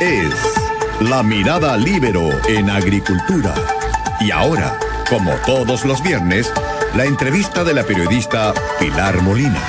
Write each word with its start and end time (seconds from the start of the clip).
es 0.00 0.34
La 1.00 1.22
Mirada 1.22 1.76
Libero 1.76 2.30
en 2.48 2.70
Agricultura. 2.70 3.54
Y 4.20 4.30
ahora, 4.30 4.78
como 5.08 5.32
todos 5.44 5.84
los 5.84 6.02
viernes, 6.02 6.52
la 6.94 7.04
entrevista 7.04 7.64
de 7.64 7.74
la 7.74 7.82
periodista 7.82 8.54
Pilar 8.78 9.20
Molina. 9.22 9.60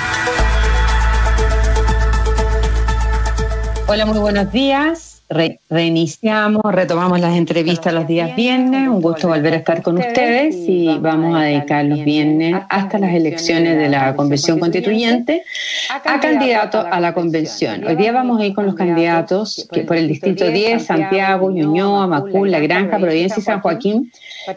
Hola, 3.86 4.06
muy 4.06 4.18
buenos 4.18 4.52
días 4.52 5.09
reiniciamos, 5.30 6.60
retomamos 6.72 7.20
las 7.20 7.36
entrevistas 7.36 7.94
los 7.94 8.06
días 8.08 8.34
viernes. 8.34 8.88
Un 8.88 9.00
gusto 9.00 9.28
volver 9.28 9.54
a 9.54 9.56
estar 9.58 9.80
con 9.80 9.98
ustedes 9.98 10.56
y 10.56 10.98
vamos 10.98 11.38
a 11.38 11.42
dedicar 11.44 11.84
los 11.84 12.02
viernes 12.04 12.56
hasta 12.68 12.98
las 12.98 13.14
elecciones 13.14 13.78
de 13.78 13.88
la 13.88 14.16
Convención 14.16 14.58
Constituyente 14.58 15.44
a 15.88 16.18
candidatos 16.18 16.84
a 16.90 16.98
la 16.98 17.14
Convención. 17.14 17.86
Hoy 17.86 17.94
día 17.94 18.10
vamos 18.10 18.40
a 18.40 18.46
ir 18.46 18.54
con 18.54 18.66
los 18.66 18.74
candidatos 18.74 19.68
que 19.70 19.82
por 19.82 19.96
el 19.96 20.08
Distrito 20.08 20.48
10, 20.48 20.84
Santiago, 20.84 21.50
Ñuñoa, 21.50 22.08
Macul, 22.08 22.50
La 22.50 22.58
Granja, 22.58 22.98
Providencia 22.98 23.38
y 23.38 23.42
San 23.42 23.60
Joaquín 23.60 24.10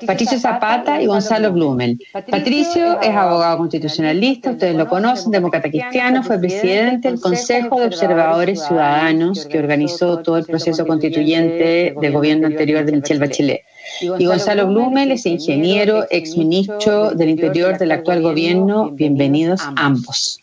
Patricio 0.07 0.39
Zapata 0.39 1.01
y 1.01 1.05
Gonzalo 1.05 1.51
Blumel. 1.51 1.99
Patricio 2.13 3.01
es 3.01 3.09
abogado 3.09 3.57
constitucionalista, 3.57 4.51
ustedes 4.51 4.75
lo 4.75 4.87
conocen, 4.87 5.31
demócrata 5.31 5.69
cristiano, 5.69 6.23
fue 6.23 6.39
presidente 6.39 7.09
del 7.09 7.19
Consejo 7.19 7.79
de 7.79 7.87
Observadores 7.87 8.65
Ciudadanos 8.65 9.45
que 9.45 9.59
organizó 9.59 10.19
todo 10.19 10.37
el 10.37 10.45
proceso 10.45 10.62
constituyente 10.85 11.93
del 11.99 12.11
gobierno 12.11 12.47
anterior 12.47 12.85
de 12.85 12.91
Michelle 12.93 13.19
Bachelet. 13.19 13.61
Y 14.01 14.25
Gonzalo 14.25 14.67
Blumel 14.67 15.11
es 15.11 15.25
ingeniero, 15.25 16.05
exministro 16.09 17.11
del 17.11 17.29
Interior 17.29 17.77
del 17.77 17.91
actual 17.91 18.21
gobierno. 18.21 18.91
Bienvenidos 18.91 19.61
ambos. 19.75 20.39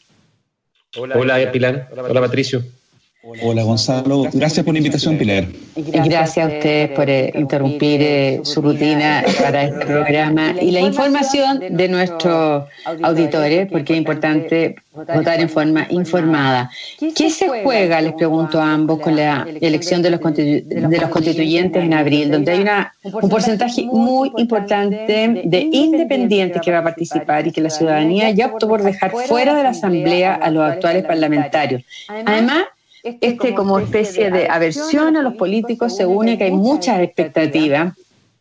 Hola, 0.96 1.50
Pilar. 1.52 1.88
Hola, 1.96 2.20
Patricio. 2.20 2.62
Hola 3.22 3.64
Gonzalo, 3.64 4.24
gracias 4.32 4.64
por 4.64 4.72
la 4.72 4.78
invitación 4.78 5.18
Pilar. 5.18 5.44
Gracias 5.76 6.38
a 6.38 6.48
ustedes 6.48 6.90
por 6.92 7.10
eh, 7.10 7.30
interrumpir 7.34 8.00
eh, 8.00 8.40
su 8.44 8.62
rutina 8.62 9.22
para 9.42 9.64
este 9.64 9.84
programa 9.84 10.54
y 10.58 10.70
la 10.70 10.80
información 10.80 11.60
de 11.70 11.88
nuestros 11.88 12.64
auditores, 13.02 13.68
porque 13.70 13.92
es 13.92 13.98
importante 13.98 14.76
votar 14.94 15.38
en 15.38 15.50
forma 15.50 15.86
informada. 15.90 16.70
¿Qué 17.14 17.28
se 17.28 17.46
juega, 17.62 18.00
les 18.00 18.14
pregunto 18.14 18.58
a 18.58 18.72
ambos, 18.72 19.00
con 19.00 19.14
la 19.16 19.46
elección 19.60 20.00
de 20.00 20.10
los, 20.10 20.20
de 20.22 20.98
los 20.98 21.10
constituyentes 21.10 21.84
en 21.84 21.92
abril, 21.92 22.30
donde 22.30 22.52
hay 22.52 22.60
una, 22.62 22.94
un 23.02 23.28
porcentaje 23.28 23.84
muy 23.84 24.32
importante 24.38 25.42
de 25.44 25.60
independientes 25.70 26.62
que 26.62 26.72
va 26.72 26.78
a 26.78 26.84
participar 26.84 27.46
y 27.46 27.52
que 27.52 27.60
la 27.60 27.68
ciudadanía 27.68 28.30
ya 28.30 28.46
optó 28.46 28.66
por 28.66 28.82
dejar 28.82 29.10
fuera 29.10 29.54
de 29.54 29.62
la 29.62 29.70
Asamblea 29.70 30.36
a 30.36 30.50
los 30.50 30.64
actuales 30.64 31.04
parlamentarios? 31.04 31.82
Además, 32.08 32.64
este, 33.02 33.26
este 33.26 33.54
como 33.54 33.78
especie 33.78 34.30
de 34.30 34.48
aversión 34.48 35.16
a 35.16 35.22
los 35.22 35.34
políticos 35.34 35.96
se 35.96 36.06
une 36.06 36.36
que 36.36 36.44
hay 36.44 36.50
muchas 36.50 37.00
expectativas 37.00 37.94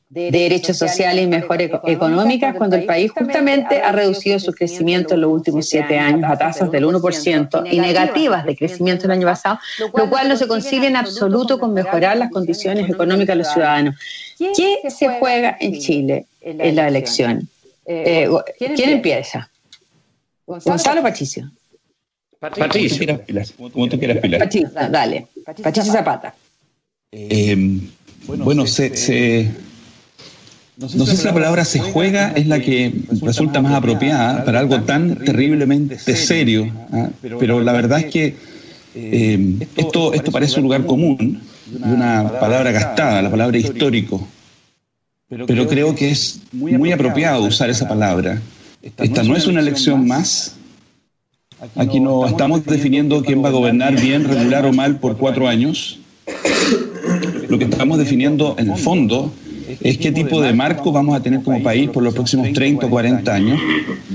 de 0.09 0.31
derechos 0.31 0.75
sociales 0.75 1.23
y 1.23 1.27
mejoras 1.27 1.69
económicas 1.85 2.55
cuando 2.55 2.75
el 2.75 2.85
país 2.85 3.11
justamente 3.11 3.79
ha 3.81 3.91
reducido 3.91 4.39
su 4.39 4.51
crecimiento 4.53 5.13
en 5.13 5.21
los 5.21 5.31
últimos 5.31 5.69
siete 5.69 5.99
años 5.99 6.29
a 6.31 6.35
tasas 6.35 6.71
del 6.71 6.85
1% 6.85 7.71
y 7.71 7.79
negativas 7.79 8.43
de 8.43 8.55
crecimiento 8.55 9.05
el 9.05 9.11
año 9.11 9.27
pasado, 9.27 9.59
lo 9.95 10.09
cual 10.09 10.27
no 10.27 10.35
se 10.35 10.47
concilia 10.47 10.89
en 10.89 10.95
absoluto 10.95 11.59
con 11.59 11.75
mejorar 11.75 12.17
las 12.17 12.31
condiciones 12.31 12.89
económicas 12.89 13.35
de 13.35 13.43
los 13.43 13.53
ciudadanos. 13.53 13.95
¿Qué 14.39 14.79
se 14.89 15.19
juega 15.19 15.55
en 15.59 15.79
Chile 15.79 16.25
en 16.41 16.75
la 16.75 16.87
elección? 16.87 17.47
Eh, 17.85 18.27
eh, 18.59 18.75
¿Quién 18.75 18.89
empieza? 18.89 19.49
Gonzalo 20.47 21.03
Patricio. 21.03 21.51
Patricio. 22.39 23.19
Como 23.71 23.89
tú 23.89 23.99
quieras, 23.99 24.17
Pilar. 24.17 24.39
Patricio, 24.39 24.69
dale. 24.89 25.27
Patricio 25.45 25.91
Zapata. 25.91 26.33
Eh, 27.11 27.79
bueno, 28.27 28.65
se, 28.67 28.89
no 30.77 31.05
sé 31.05 31.17
si 31.17 31.23
la 31.25 31.33
palabra 31.33 31.65
se 31.65 31.79
juega 31.79 32.31
es 32.31 32.47
la 32.47 32.59
que 32.59 32.93
resulta 33.21 33.61
más 33.61 33.73
apropiada 33.73 34.45
para 34.45 34.59
algo 34.59 34.81
tan 34.83 35.15
terriblemente 35.17 35.97
serio, 35.97 36.71
¿ah? 36.93 37.09
pero 37.21 37.59
la 37.59 37.73
verdad 37.73 37.99
es 37.99 38.05
que 38.05 38.35
eh, 38.95 39.67
esto, 39.75 40.13
esto 40.13 40.31
parece 40.31 40.57
un 40.57 40.63
lugar 40.63 40.85
común 40.85 41.41
y 41.71 41.83
una 41.83 42.39
palabra 42.39 42.71
gastada, 42.71 43.21
la 43.21 43.29
palabra 43.31 43.57
histórico, 43.57 44.25
pero 45.27 45.67
creo 45.67 45.95
que 45.95 46.11
es 46.11 46.41
muy 46.51 46.91
apropiado 46.91 47.43
usar 47.43 47.69
esa 47.69 47.87
palabra. 47.87 48.41
Esta 48.81 49.23
no 49.23 49.35
es 49.35 49.47
una 49.47 49.59
elección 49.59 50.07
más, 50.07 50.55
Aquí 51.75 51.99
no 51.99 52.25
estamos 52.25 52.65
definiendo 52.65 53.21
quién 53.23 53.43
va 53.43 53.49
a 53.49 53.51
gobernar 53.51 53.99
bien, 53.99 54.23
regular 54.23 54.65
o 54.65 54.73
mal 54.73 54.99
por 54.99 55.17
cuatro 55.17 55.47
años. 55.47 55.99
Lo 57.49 57.57
que 57.57 57.65
estamos 57.65 57.97
definiendo 57.97 58.55
en 58.57 58.71
el 58.71 58.77
fondo 58.77 59.31
es 59.81 59.97
qué 59.97 60.11
tipo 60.11 60.41
de 60.41 60.53
marco 60.53 60.91
vamos 60.91 61.15
a 61.15 61.21
tener 61.21 61.41
como 61.43 61.61
país 61.61 61.89
por 61.89 62.03
los 62.03 62.13
próximos 62.13 62.51
30 62.53 62.85
o 62.85 62.89
40 62.89 63.33
años 63.33 63.59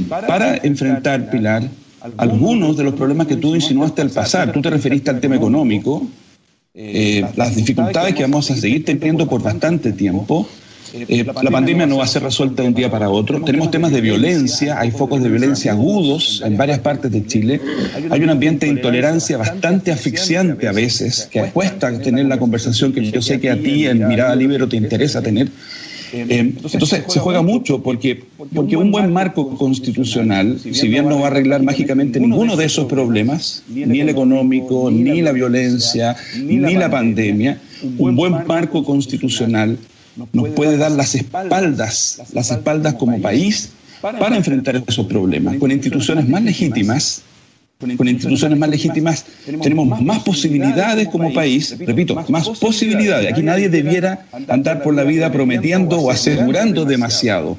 para 0.08 0.56
enfrentar, 0.56 1.30
Pilar, 1.30 1.68
algunos 2.16 2.76
de 2.76 2.84
los 2.84 2.94
problemas 2.94 3.26
que 3.26 3.36
tú 3.36 3.54
insinuaste 3.54 4.02
al 4.02 4.10
pasar. 4.10 4.52
Tú 4.52 4.62
te 4.62 4.70
referiste 4.70 5.10
al 5.10 5.20
tema 5.20 5.36
económico, 5.36 6.06
eh, 6.74 7.24
las 7.36 7.54
dificultades 7.54 8.14
que 8.14 8.22
vamos 8.22 8.50
a 8.50 8.56
seguir 8.56 8.84
teniendo 8.84 9.28
por 9.28 9.42
bastante 9.42 9.92
tiempo 9.92 10.48
eh, 10.94 11.24
la 11.24 11.50
pandemia 11.50 11.86
no 11.86 11.96
va 11.96 12.04
a 12.04 12.06
ser 12.06 12.22
resuelta 12.22 12.62
de 12.62 12.68
un 12.68 12.74
día 12.74 12.88
para 12.88 13.10
otro. 13.10 13.40
Tenemos 13.42 13.70
temas 13.70 13.90
de 13.90 14.00
violencia, 14.00 14.78
hay 14.78 14.92
focos 14.92 15.22
de 15.22 15.28
violencia 15.28 15.72
agudos 15.72 16.40
en 16.44 16.56
varias 16.56 16.78
partes 16.78 17.10
de 17.10 17.26
Chile. 17.26 17.60
Hay 18.10 18.22
un 18.22 18.30
ambiente 18.30 18.66
de 18.66 18.72
intolerancia 18.72 19.36
bastante 19.36 19.90
asfixiante 19.90 20.68
a 20.68 20.72
veces, 20.72 21.28
que 21.30 21.42
cuesta 21.50 21.98
tener 21.98 22.26
la 22.26 22.38
conversación 22.38 22.92
que 22.92 23.10
yo 23.10 23.20
sé 23.20 23.40
que 23.40 23.50
a 23.50 23.56
ti 23.56 23.86
en 23.86 24.06
Mirada 24.06 24.36
Libre 24.36 24.66
te 24.68 24.76
interesa 24.76 25.20
tener. 25.20 25.48
Eh, 26.12 26.26
entonces 26.38 27.02
se 27.08 27.18
juega 27.18 27.42
mucho 27.42 27.82
porque, 27.82 28.22
porque 28.54 28.76
un 28.76 28.92
buen 28.92 29.12
marco 29.12 29.56
constitucional, 29.56 30.60
si 30.60 30.86
bien 30.86 31.08
no 31.08 31.18
va 31.18 31.24
a 31.24 31.30
arreglar 31.30 31.64
mágicamente 31.64 32.20
ninguno 32.20 32.54
de 32.54 32.66
esos 32.66 32.84
problemas, 32.86 33.64
ni 33.68 34.00
el 34.00 34.08
económico, 34.08 34.92
ni 34.92 35.22
la 35.22 35.32
violencia, 35.32 36.14
ni 36.40 36.74
la 36.74 36.88
pandemia, 36.88 37.58
un 37.98 38.14
buen 38.14 38.46
marco 38.46 38.84
constitucional 38.84 39.76
nos 40.32 40.48
puede 40.50 40.76
dar 40.76 40.92
las 40.92 41.14
espaldas, 41.14 42.22
las 42.32 42.50
espaldas 42.50 42.94
como 42.94 43.20
país 43.20 43.70
para 44.00 44.36
enfrentar 44.36 44.82
esos 44.86 45.06
problemas. 45.06 45.56
Con 45.56 45.70
instituciones 45.70 46.28
más 46.28 46.42
legítimas, 46.42 47.22
con 47.96 48.08
instituciones 48.08 48.58
más 48.58 48.68
legítimas 48.70 49.24
tenemos 49.62 50.00
más 50.00 50.20
posibilidades 50.20 51.08
como 51.08 51.32
país, 51.32 51.76
repito, 51.78 52.14
más 52.28 52.48
posibilidades. 52.48 53.32
Aquí 53.32 53.42
nadie 53.42 53.68
debiera 53.68 54.26
andar 54.48 54.82
por 54.82 54.94
la 54.94 55.04
vida 55.04 55.30
prometiendo 55.32 55.98
o 55.98 56.10
asegurando 56.10 56.84
demasiado. 56.84 57.56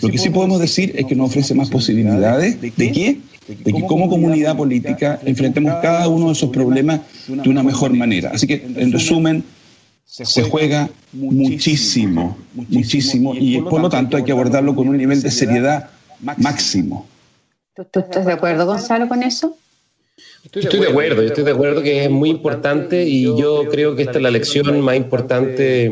Lo 0.00 0.08
que 0.08 0.18
sí 0.18 0.30
podemos 0.30 0.60
decir 0.60 0.92
es 0.96 1.06
que 1.06 1.14
nos 1.14 1.30
ofrece 1.30 1.54
más 1.54 1.70
posibilidades 1.70 2.60
de 2.60 2.70
qué? 2.92 3.20
De 3.64 3.72
que 3.72 3.82
como 3.86 4.08
comunidad 4.08 4.56
política 4.56 5.18
enfrentemos 5.24 5.74
cada 5.80 6.08
uno 6.08 6.26
de 6.26 6.32
esos 6.32 6.50
problemas 6.50 7.00
de 7.26 7.48
una 7.48 7.62
mejor 7.62 7.94
manera. 7.94 8.30
Así 8.34 8.46
que, 8.46 8.66
en 8.76 8.92
resumen, 8.92 9.42
se 10.08 10.42
juega 10.42 10.88
muchísimo, 11.12 12.38
muchísimo, 12.54 13.34
y 13.34 13.60
por 13.60 13.80
lo 13.80 13.90
tanto 13.90 14.16
hay 14.16 14.24
que 14.24 14.32
abordarlo 14.32 14.74
con 14.74 14.88
un 14.88 14.96
nivel 14.96 15.20
de 15.20 15.30
seriedad 15.30 15.90
máximo. 16.38 17.06
¿Tú 17.90 18.00
estás 18.00 18.24
de 18.26 18.32
acuerdo, 18.32 18.66
Gonzalo, 18.66 19.06
con 19.06 19.22
eso? 19.22 19.56
Estoy 20.44 20.80
de 20.80 20.88
acuerdo, 20.88 21.22
yo 21.22 21.28
estoy 21.28 21.44
de 21.44 21.50
acuerdo 21.50 21.82
que 21.82 22.04
es 22.04 22.10
muy 22.10 22.30
importante 22.30 23.04
y 23.04 23.24
yo 23.24 23.68
creo 23.70 23.94
que 23.94 24.02
esta 24.02 24.16
es 24.16 24.22
la 24.22 24.30
lección 24.30 24.80
más 24.80 24.96
importante 24.96 25.84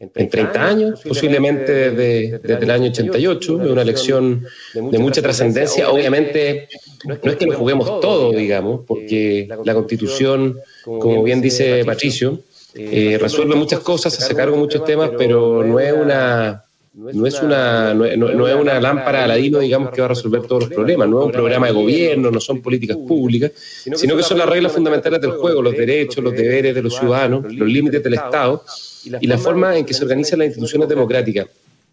en 0.00 0.30
30 0.30 0.66
años, 0.66 1.00
posiblemente 1.06 1.90
desde, 1.90 2.38
desde 2.38 2.64
el 2.64 2.70
año 2.70 2.86
88, 2.86 3.62
es 3.62 3.70
una 3.70 3.84
lección 3.84 4.46
de 4.72 4.98
mucha 4.98 5.20
trascendencia. 5.20 5.90
Obviamente, 5.90 6.68
no 7.04 7.14
es 7.14 7.36
que 7.36 7.44
lo 7.44 7.58
juguemos 7.58 8.00
todo, 8.00 8.32
digamos, 8.32 8.80
porque 8.86 9.46
la 9.64 9.74
Constitución, 9.74 10.58
como 10.82 11.22
bien 11.22 11.42
dice 11.42 11.84
Patricio, 11.84 12.40
eh, 12.74 13.18
resuelve 13.20 13.54
muchas 13.56 13.80
cosas, 13.80 14.14
se 14.14 14.22
hace 14.24 14.34
cargo 14.34 14.54
de 14.54 14.62
muchos 14.62 14.84
temas, 14.84 15.10
pero 15.16 15.64
no 15.64 15.80
es 15.80 15.92
una 15.92 16.64
no 16.92 17.24
es 17.24 17.40
una 17.40 17.94
no, 17.94 18.48
es 18.48 18.54
una 18.56 18.80
lámpara 18.80 19.24
aladino 19.24 19.60
digamos 19.60 19.92
que 19.92 20.00
va 20.00 20.06
a 20.06 20.08
resolver 20.08 20.42
todos 20.42 20.64
los 20.64 20.70
problemas 20.70 21.08
no 21.08 21.20
es 21.20 21.26
un 21.26 21.32
programa 21.32 21.68
de 21.68 21.72
gobierno 21.72 22.32
no 22.32 22.40
son 22.40 22.60
políticas 22.60 22.96
públicas 22.96 23.52
sino 23.94 24.16
que 24.16 24.22
son 24.24 24.38
las 24.38 24.48
reglas 24.48 24.72
fundamentales 24.72 25.20
del 25.20 25.30
juego 25.30 25.62
los 25.62 25.76
derechos 25.76 26.22
los 26.22 26.32
deberes 26.32 26.74
de 26.74 26.82
los 26.82 26.96
ciudadanos 26.96 27.44
los 27.54 27.68
límites 27.68 28.02
del 28.02 28.14
Estado 28.14 28.64
y 29.04 29.26
la 29.28 29.38
forma 29.38 29.78
en 29.78 29.86
que 29.86 29.94
se 29.94 30.02
organizan 30.02 30.40
las 30.40 30.48
instituciones 30.48 30.88
democráticas 30.88 31.46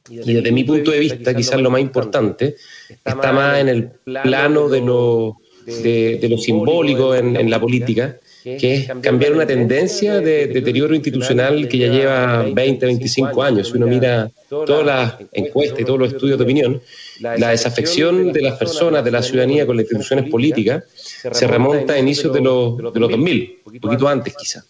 y 0.09 0.33
desde 0.33 0.51
mi 0.51 0.63
punto 0.63 0.89
de 0.89 1.00
vista 1.00 1.35
quizás 1.35 1.62
lo 1.62 1.69
más 1.69 1.81
importante 1.81 2.56
está 2.89 3.31
más 3.31 3.59
en 3.59 3.69
el 3.69 3.89
plano 4.03 4.68
de 4.68 4.81
lo 4.81 5.38
de, 5.63 6.27
lo 6.27 6.39
simbólico 6.39 7.13
en, 7.13 7.35
en 7.35 7.51
la 7.51 7.62
política 7.62 8.18
que 8.59 8.75
es 8.75 8.88
cambiar 9.01 9.33
una 9.33 9.45
tendencia 9.45 10.19
de 10.21 10.47
deterioro 10.47 10.95
institucional 10.95 11.67
que 11.67 11.77
ya 11.77 11.88
lleva 11.88 12.44
20, 12.44 12.85
25 12.85 13.44
años. 13.44 13.67
Si 13.67 13.77
uno 13.77 13.88
mira 13.88 14.31
todas 14.49 14.85
las 14.85 15.15
encuestas 15.33 15.79
y 15.81 15.85
todos 15.85 15.99
los 15.99 16.13
estudios 16.13 16.38
de 16.38 16.44
opinión, 16.44 16.81
la 17.19 17.49
desafección 17.49 18.31
de 18.31 18.41
las 18.41 18.57
personas, 18.57 19.03
de 19.03 19.11
la 19.11 19.21
ciudadanía 19.21 19.65
con 19.65 19.75
las 19.75 19.83
instituciones 19.83 20.29
políticas, 20.29 20.83
se 21.31 21.47
remonta 21.47 21.94
a 21.94 21.99
inicios 21.99 22.33
de 22.33 22.41
los, 22.41 22.77
de 22.77 22.99
los 22.99 23.09
2000, 23.09 23.61
un 23.65 23.79
poquito 23.79 24.07
antes 24.07 24.35
quizá. 24.35 24.63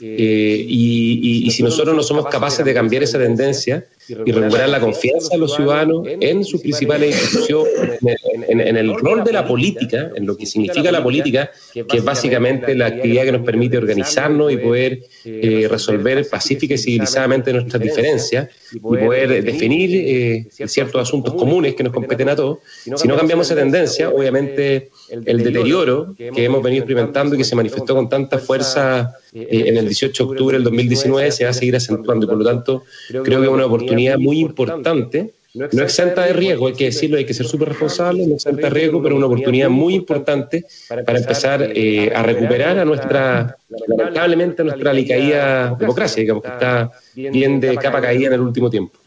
Eh, 0.00 0.66
y, 0.68 1.50
si 1.52 1.62
nosotros 1.62 1.94
no 1.94 2.02
somos 2.02 2.26
capaces 2.26 2.64
de 2.64 2.74
cambiar 2.74 3.04
esa 3.04 3.18
tendencia 3.18 3.86
y 4.08 4.32
recuperar 4.32 4.68
la 4.68 4.80
confianza 4.80 5.28
de 5.32 5.38
los 5.38 5.54
ciudadanos 5.54 6.06
en 6.06 6.44
sus 6.44 6.60
principales 6.60 7.20
instituciones, 7.20 8.00
en, 8.48 8.76
el 8.76 8.94
rol 8.94 9.24
de 9.24 9.32
la 9.32 9.46
política, 9.46 10.10
en 10.14 10.26
lo 10.26 10.36
que 10.36 10.46
significa 10.46 10.90
la 10.92 11.02
política, 11.02 11.50
que 11.72 11.96
es 11.96 12.04
básicamente 12.04 12.74
la 12.74 12.86
actividad 12.86 13.24
que 13.24 13.32
nos 13.32 13.42
permite 13.42 13.78
organizarnos 13.78 14.52
y 14.52 14.56
poder 14.56 15.00
eh, 15.24 15.66
resolver 15.70 16.28
pacífica 16.28 16.74
y 16.74 16.78
civilizadamente 16.78 17.52
nuestras 17.52 17.82
diferencias 17.82 18.48
y 18.72 18.80
poder 18.80 19.42
definir 19.42 19.90
eh, 19.94 20.46
ciertos 20.66 21.00
asuntos 21.00 21.34
comunes 21.34 21.74
que 21.74 21.82
nos 21.82 21.92
competen 21.92 22.28
a 22.28 22.36
todos. 22.36 22.58
Si 22.96 23.08
no 23.08 23.16
cambiamos 23.16 23.46
esa 23.46 23.56
tendencia, 23.56 24.10
obviamente 24.10 24.90
el 25.10 25.42
deterioro 25.42 26.14
que 26.16 26.44
hemos 26.44 26.62
venido 26.62 26.82
experimentando 26.82 27.34
y 27.34 27.38
que 27.38 27.44
se 27.44 27.56
manifestó 27.56 27.94
con 27.94 28.08
tanta 28.08 28.38
fuerza 28.38 29.14
eh, 29.32 29.64
en 29.66 29.76
el 29.76 29.86
18 29.86 30.24
de 30.24 30.30
octubre 30.30 30.56
del 30.56 30.64
2019 30.64 31.32
se 31.32 31.44
va 31.44 31.50
a 31.50 31.52
seguir 31.52 31.74
acentuando 31.74 32.24
y 32.24 32.28
por 32.28 32.38
lo 32.38 32.44
tanto 32.44 32.84
creo 33.08 33.40
que 33.40 33.46
es 33.46 33.52
una 33.52 33.66
oportunidad 33.66 33.93
muy 34.18 34.40
importante, 34.40 35.32
no 35.54 35.82
exenta 35.82 36.24
de 36.24 36.32
riesgo, 36.32 36.66
hay 36.66 36.72
que 36.72 36.86
decirlo, 36.86 37.16
hay 37.16 37.24
que 37.24 37.34
ser 37.34 37.46
súper 37.46 37.68
responsable, 37.68 38.26
no 38.26 38.34
exenta 38.34 38.62
de 38.62 38.70
riesgo, 38.70 39.00
pero 39.00 39.16
una 39.16 39.26
oportunidad 39.26 39.70
muy 39.70 39.94
importante 39.94 40.64
para 40.88 41.18
empezar 41.18 41.70
eh, 41.74 42.12
a 42.12 42.22
recuperar 42.24 42.78
a 42.78 42.84
nuestra, 42.84 43.56
lamentablemente, 43.86 44.62
a 44.62 44.64
nuestra 44.64 44.90
alicaída 44.90 45.74
democracia, 45.78 46.20
digamos 46.20 46.42
que 46.42 46.48
está 46.48 46.90
bien 47.14 47.60
de 47.60 47.76
capa 47.76 48.00
caída 48.00 48.28
en 48.28 48.32
el 48.34 48.40
último 48.40 48.68
tiempo. 48.68 48.98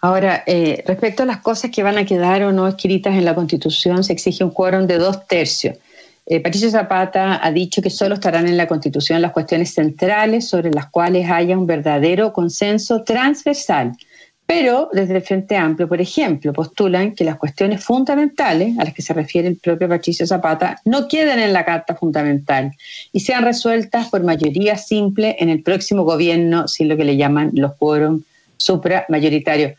Ahora, 0.00 0.44
eh, 0.46 0.84
respecto 0.86 1.22
a 1.24 1.26
las 1.26 1.38
cosas 1.38 1.70
que 1.70 1.82
van 1.82 1.98
a 1.98 2.04
quedar 2.04 2.42
o 2.44 2.52
no 2.52 2.68
escritas 2.68 3.14
en 3.14 3.24
la 3.24 3.34
Constitución, 3.34 4.04
se 4.04 4.12
exige 4.12 4.44
un 4.44 4.50
quórum 4.50 4.86
de 4.86 4.98
dos 4.98 5.26
tercios. 5.26 5.76
Eh, 6.26 6.38
Patricio 6.38 6.70
Zapata 6.70 7.44
ha 7.44 7.50
dicho 7.50 7.82
que 7.82 7.90
solo 7.90 8.14
estarán 8.14 8.46
en 8.46 8.56
la 8.56 8.68
Constitución 8.68 9.20
las 9.22 9.32
cuestiones 9.32 9.74
centrales 9.74 10.48
sobre 10.48 10.70
las 10.70 10.88
cuales 10.88 11.28
haya 11.28 11.58
un 11.58 11.66
verdadero 11.66 12.32
consenso 12.32 13.02
transversal. 13.02 13.92
Pero 14.52 14.88
desde 14.92 15.14
el 15.14 15.22
Frente 15.22 15.56
Amplio, 15.56 15.86
por 15.86 16.00
ejemplo, 16.00 16.52
postulan 16.52 17.14
que 17.14 17.22
las 17.22 17.36
cuestiones 17.36 17.84
fundamentales 17.84 18.76
a 18.80 18.84
las 18.84 18.92
que 18.92 19.00
se 19.00 19.14
refiere 19.14 19.46
el 19.46 19.58
propio 19.58 19.88
Patricio 19.88 20.26
Zapata 20.26 20.80
no 20.84 21.06
queden 21.06 21.38
en 21.38 21.52
la 21.52 21.64
Carta 21.64 21.94
Fundamental 21.94 22.72
y 23.12 23.20
sean 23.20 23.44
resueltas 23.44 24.08
por 24.08 24.24
mayoría 24.24 24.76
simple 24.76 25.36
en 25.38 25.50
el 25.50 25.62
próximo 25.62 26.02
gobierno, 26.02 26.66
sin 26.66 26.88
lo 26.88 26.96
que 26.96 27.04
le 27.04 27.16
llaman 27.16 27.52
los 27.54 27.74
quórum 27.74 28.22
supramayoritarios. 28.56 29.74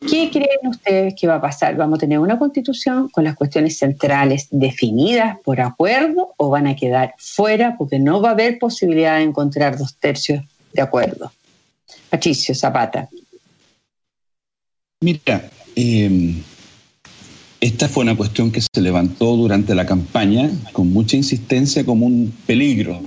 ¿Qué 0.00 0.30
creen 0.32 0.66
ustedes 0.66 1.14
que 1.14 1.26
va 1.26 1.34
a 1.34 1.42
pasar? 1.42 1.76
¿Vamos 1.76 1.98
a 1.98 2.00
tener 2.00 2.18
una 2.18 2.38
constitución 2.38 3.10
con 3.10 3.22
las 3.22 3.36
cuestiones 3.36 3.76
centrales 3.76 4.48
definidas 4.50 5.36
por 5.44 5.60
acuerdo 5.60 6.32
o 6.38 6.48
van 6.48 6.66
a 6.68 6.74
quedar 6.74 7.12
fuera 7.18 7.76
porque 7.76 7.98
no 7.98 8.22
va 8.22 8.30
a 8.30 8.32
haber 8.32 8.58
posibilidad 8.58 9.18
de 9.18 9.24
encontrar 9.24 9.76
dos 9.76 9.94
tercios 9.96 10.42
de 10.72 10.80
acuerdo? 10.80 11.30
Patricio 12.08 12.54
Zapata. 12.54 13.10
Mira, 15.02 15.50
em, 15.74 16.42
esta 17.60 17.88
fue 17.88 18.04
una 18.04 18.16
cuestión 18.16 18.50
que 18.50 18.60
se 18.60 18.80
levantó 18.80 19.36
durante 19.36 19.74
la 19.74 19.86
campaña 19.86 20.50
con 20.72 20.92
mucha 20.92 21.16
insistencia 21.16 21.84
como 21.84 22.06
un 22.06 22.32
peligro. 22.46 23.00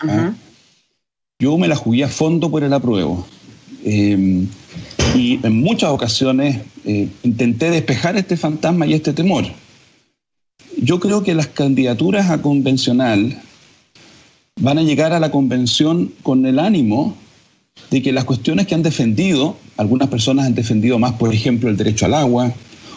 ¿ah? 0.00 0.34
Yo 1.38 1.56
me 1.58 1.68
la 1.68 1.76
jugué 1.76 2.04
a 2.04 2.08
fondo 2.08 2.50
por 2.50 2.64
el 2.64 2.72
apruebo. 2.72 3.26
Eh, 3.84 4.46
y 5.14 5.40
en 5.46 5.60
muchas 5.60 5.90
ocasiones 5.90 6.58
eh, 6.84 7.08
intenté 7.22 7.70
despejar 7.70 8.16
este 8.16 8.36
fantasma 8.36 8.86
y 8.86 8.94
este 8.94 9.12
temor. 9.12 9.44
Yo 10.76 11.00
creo 11.00 11.22
que 11.22 11.34
las 11.34 11.46
candidaturas 11.46 12.30
a 12.30 12.42
convencional 12.42 13.40
van 14.60 14.78
a 14.78 14.82
llegar 14.82 15.12
a 15.12 15.20
la 15.20 15.30
convención 15.30 16.12
con 16.22 16.44
el 16.46 16.58
ánimo 16.58 17.16
de 17.90 18.02
que 18.02 18.12
las 18.12 18.24
cuestiones 18.24 18.66
que 18.66 18.74
han 18.74 18.82
defendido, 18.82 19.56
algunas 19.76 20.08
personas 20.08 20.46
han 20.46 20.54
defendido 20.54 20.98
más, 20.98 21.12
por 21.12 21.32
ejemplo, 21.32 21.68
el 21.68 21.76
derecho 21.76 22.06
al 22.06 22.14
agua, 22.14 22.52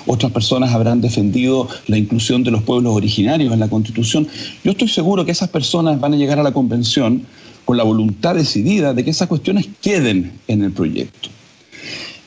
otras 0.05 0.31
personas 0.31 0.73
habrán 0.73 1.01
defendido 1.01 1.67
la 1.87 1.97
inclusión 1.97 2.43
de 2.43 2.51
los 2.51 2.63
pueblos 2.63 2.95
originarios 2.95 3.53
en 3.53 3.59
la 3.59 3.67
Constitución. 3.67 4.27
Yo 4.63 4.71
estoy 4.71 4.87
seguro 4.87 5.25
que 5.25 5.31
esas 5.31 5.49
personas 5.49 5.99
van 5.99 6.13
a 6.13 6.17
llegar 6.17 6.39
a 6.39 6.43
la 6.43 6.51
convención 6.51 7.23
con 7.65 7.77
la 7.77 7.83
voluntad 7.83 8.35
decidida 8.35 8.93
de 8.93 9.03
que 9.03 9.11
esas 9.11 9.27
cuestiones 9.27 9.67
queden 9.81 10.31
en 10.47 10.63
el 10.63 10.71
proyecto. 10.71 11.29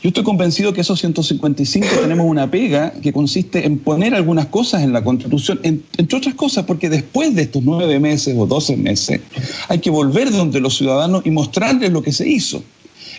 Yo 0.02 0.08
estoy 0.08 0.24
convencido 0.24 0.72
que 0.72 0.80
esos 0.80 0.98
155 0.98 1.86
tenemos 2.02 2.26
una 2.26 2.50
pega 2.50 2.92
que 2.92 3.12
consiste 3.12 3.64
en 3.64 3.78
poner 3.78 4.14
algunas 4.14 4.46
cosas 4.46 4.82
en 4.82 4.92
la 4.92 5.04
Constitución, 5.04 5.60
entre 5.62 6.18
otras 6.18 6.34
cosas, 6.34 6.64
porque 6.64 6.88
después 6.88 7.34
de 7.34 7.42
estos 7.42 7.62
nueve 7.62 8.00
meses 8.00 8.34
o 8.36 8.46
doce 8.46 8.76
meses 8.76 9.20
hay 9.68 9.78
que 9.78 9.90
volver 9.90 10.32
donde 10.32 10.60
los 10.60 10.76
ciudadanos 10.76 11.24
y 11.24 11.30
mostrarles 11.30 11.92
lo 11.92 12.02
que 12.02 12.12
se 12.12 12.28
hizo. 12.28 12.64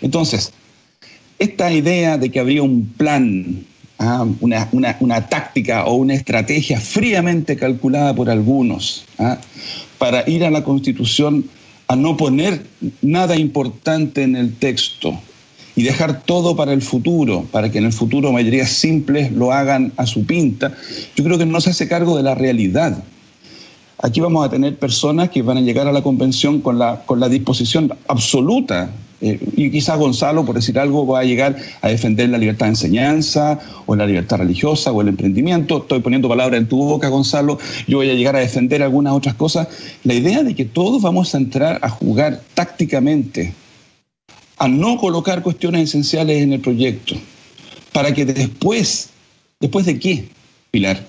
Entonces, 0.02 0.52
esta 1.40 1.72
idea 1.72 2.18
de 2.18 2.30
que 2.32 2.40
habría 2.40 2.64
un 2.64 2.86
plan, 2.86 3.66
ah, 4.00 4.26
una, 4.40 5.28
táctica 5.30 5.86
o 5.86 5.96
una 5.96 6.14
estrategia 6.14 6.80
fríamente 6.80 7.56
calculada 7.56 8.16
por 8.16 8.30
algunos 8.30 9.06
ah, 9.20 9.38
para 9.98 10.28
ir 10.30 10.44
a 10.44 10.52
la 10.52 10.64
Constitución 10.64 11.46
a 11.88 11.96
no 11.96 12.18
poner 12.18 12.66
nada 13.02 13.36
importante 13.36 14.24
en 14.24 14.36
el 14.36 14.56
texto, 14.56 15.20
y 15.76 15.84
dejar 15.84 16.22
todo 16.22 16.56
para 16.56 16.74
el 16.74 16.82
futuro, 16.82 17.46
para 17.52 17.72
que 17.72 17.80
en 17.80 17.86
el 17.86 17.94
futuro 17.94 18.32
mayorías 18.32 18.70
simples 18.70 19.32
lo 19.32 19.52
hagan 19.52 19.92
a 19.98 20.06
su 20.06 20.26
pinta, 20.26 20.74
yo 21.16 21.24
creo 21.24 21.38
que 21.38 21.46
no 21.46 21.60
se 21.62 21.72
hace 21.72 21.88
cargo 21.88 22.16
de 22.16 22.24
la 22.24 22.36
realidad. 22.36 23.04
Aquí 24.02 24.20
vamos 24.20 24.46
a 24.46 24.50
tener 24.50 24.78
personas 24.78 25.30
que 25.30 25.42
van 25.42 25.58
a 25.58 25.62
llegar 25.62 25.88
a 25.88 25.92
la 25.92 26.04
convención 26.04 26.62
con 26.62 26.78
la, 26.78 27.04
con 27.06 27.20
la 27.20 27.30
disposición 27.30 27.92
absoluta, 28.08 28.92
eh, 29.24 29.40
y 29.56 29.72
quizás 29.72 29.98
Gonzalo, 29.98 30.44
por 30.46 30.56
decir 30.56 30.78
algo, 30.78 31.08
va 31.08 31.22
a 31.22 31.24
llegar 31.24 31.56
a 31.81 31.88
defender 31.88 32.28
la 32.28 32.38
libertad 32.38 32.66
de 32.66 32.72
enseñanza, 32.72 33.58
o 33.86 33.96
la 33.96 34.06
libertad 34.06 34.38
religiosa, 34.38 34.92
o 34.92 35.02
el 35.02 35.08
emprendimiento. 35.08 35.78
Estoy 35.78 36.02
poniendo 36.02 36.28
palabras 36.28 36.60
en 36.60 36.68
tu 36.68 36.78
boca, 36.78 37.08
Gonzalo. 37.08 37.58
Yo 37.88 38.00
voy 38.00 38.10
a 38.10 38.16
llegar 38.16 38.36
a 38.36 38.40
defender 38.40 38.84
algunas 38.84 39.14
otras 39.14 39.36
cosas. 39.36 39.70
La 40.04 40.14
idea 40.14 40.44
de 40.44 40.54
que 40.54 40.66
todos 40.66 41.02
vamos 41.02 41.34
a 41.34 41.38
entrar 41.38 41.80
a 41.81 41.90
jugar 41.90 42.42
tácticamente 42.54 43.54
a 44.58 44.68
no 44.68 44.98
colocar 44.98 45.42
cuestiones 45.42 45.90
esenciales 45.90 46.42
en 46.42 46.52
el 46.52 46.60
proyecto, 46.60 47.16
para 47.94 48.14
que 48.14 48.25
después, 48.25 49.10
¿después 49.60 49.86
de 49.86 50.00
qué, 50.00 50.25
Pilar? 50.72 51.02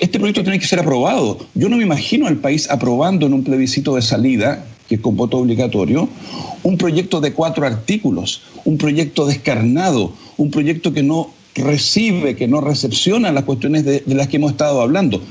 Este 0.00 0.18
proyecto 0.18 0.42
tiene 0.42 0.58
que 0.58 0.66
ser 0.66 0.80
aprobado. 0.80 1.38
Yo 1.54 1.68
no 1.68 1.76
me 1.76 1.84
imagino 1.84 2.26
al 2.26 2.36
país 2.36 2.68
aprobando 2.68 3.26
en 3.26 3.34
un 3.34 3.44
plebiscito 3.44 3.94
de 3.94 4.02
salida, 4.02 4.64
que 4.90 4.96
es 4.96 5.00
con 5.00 5.16
voto 5.16 5.38
obligatorio, 5.38 6.06
un 6.62 6.76
proyecto 6.76 7.22
de 7.22 7.32
cuatro 7.32 7.64
artículos, 7.64 8.42
un 8.66 8.76
proyecto 8.76 9.24
descarnado, 9.24 10.12
un 10.36 10.50
proyecto 10.50 10.92
que 10.92 11.02
no 11.02 11.30
recibe, 11.54 12.36
que 12.36 12.46
no 12.46 12.60
recepciona 12.60 13.32
las 13.32 13.44
cuestiones 13.44 13.86
de, 13.86 14.02
las 14.06 14.28
que 14.28 14.36
hemos 14.36 14.52
estado 14.52 14.82
hablando. 14.82 15.22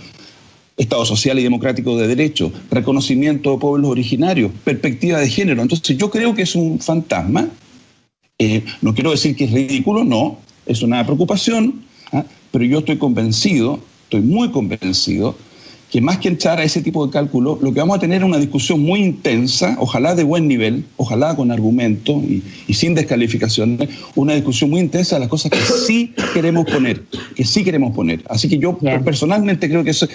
Estado 0.77 1.05
social 1.05 1.37
y 1.37 1.43
democrático 1.43 1.95
de 1.97 2.07
derecho, 2.07 2.51
reconocimiento 2.71 3.51
de 3.51 3.57
pueblos 3.59 3.91
originarios, 3.91 4.49
perspectiva 4.63 5.19
de 5.19 5.29
género. 5.29 5.61
Entonces 5.61 5.95
yo 5.97 6.09
creo 6.09 6.33
que 6.33 6.41
es 6.43 6.55
un 6.55 6.79
fantasma 6.79 7.49
eh, 8.41 8.63
no 8.81 8.95
quiero 8.95 9.11
decir 9.11 9.35
que 9.35 9.43
es 9.43 9.51
ridículo, 9.51 10.05
no, 10.05 10.37
es 10.65 10.81
una 10.81 11.05
preocupación, 11.05 11.83
¿ah? 12.13 12.23
pero 12.51 12.63
yo 12.63 12.79
estoy 12.79 12.97
convencido, 12.97 13.81
estoy 14.05 14.21
muy 14.21 14.49
convencido, 14.49 15.35
que 15.91 16.01
más 16.01 16.19
que 16.19 16.27
entrar 16.27 16.59
a 16.59 16.63
ese 16.63 16.81
tipo 16.81 17.05
de 17.05 17.11
cálculo, 17.11 17.57
lo 17.61 17.73
que 17.73 17.79
vamos 17.79 17.97
a 17.97 17.99
tener 17.99 18.21
es 18.21 18.27
una 18.27 18.37
discusión 18.37 18.81
muy 18.81 18.99
intensa, 18.99 19.75
ojalá 19.79 20.13
de 20.13 20.23
buen 20.23 20.47
nivel, 20.47 20.85
ojalá 20.97 21.35
con 21.35 21.51
argumentos 21.51 22.23
y, 22.67 22.73
sin 22.73 22.93
descalificaciones, 22.93 23.89
una 24.15 24.33
discusión 24.33 24.69
muy 24.69 24.81
intensa 24.81 25.15
de 25.15 25.21
las 25.21 25.29
cosas 25.29 25.51
que 25.51 25.57
sí 25.87 26.13
queremos 26.33 26.65
poner, 26.65 27.03
que 27.35 27.43
sí 27.43 27.63
queremos 27.63 27.95
poner. 27.95 28.23
Así 28.29 28.47
que 28.47 28.59
yo 28.59 28.77
personalmente 29.03 29.67
creo 29.67 29.83
que 29.83 29.91
eso 29.91 30.07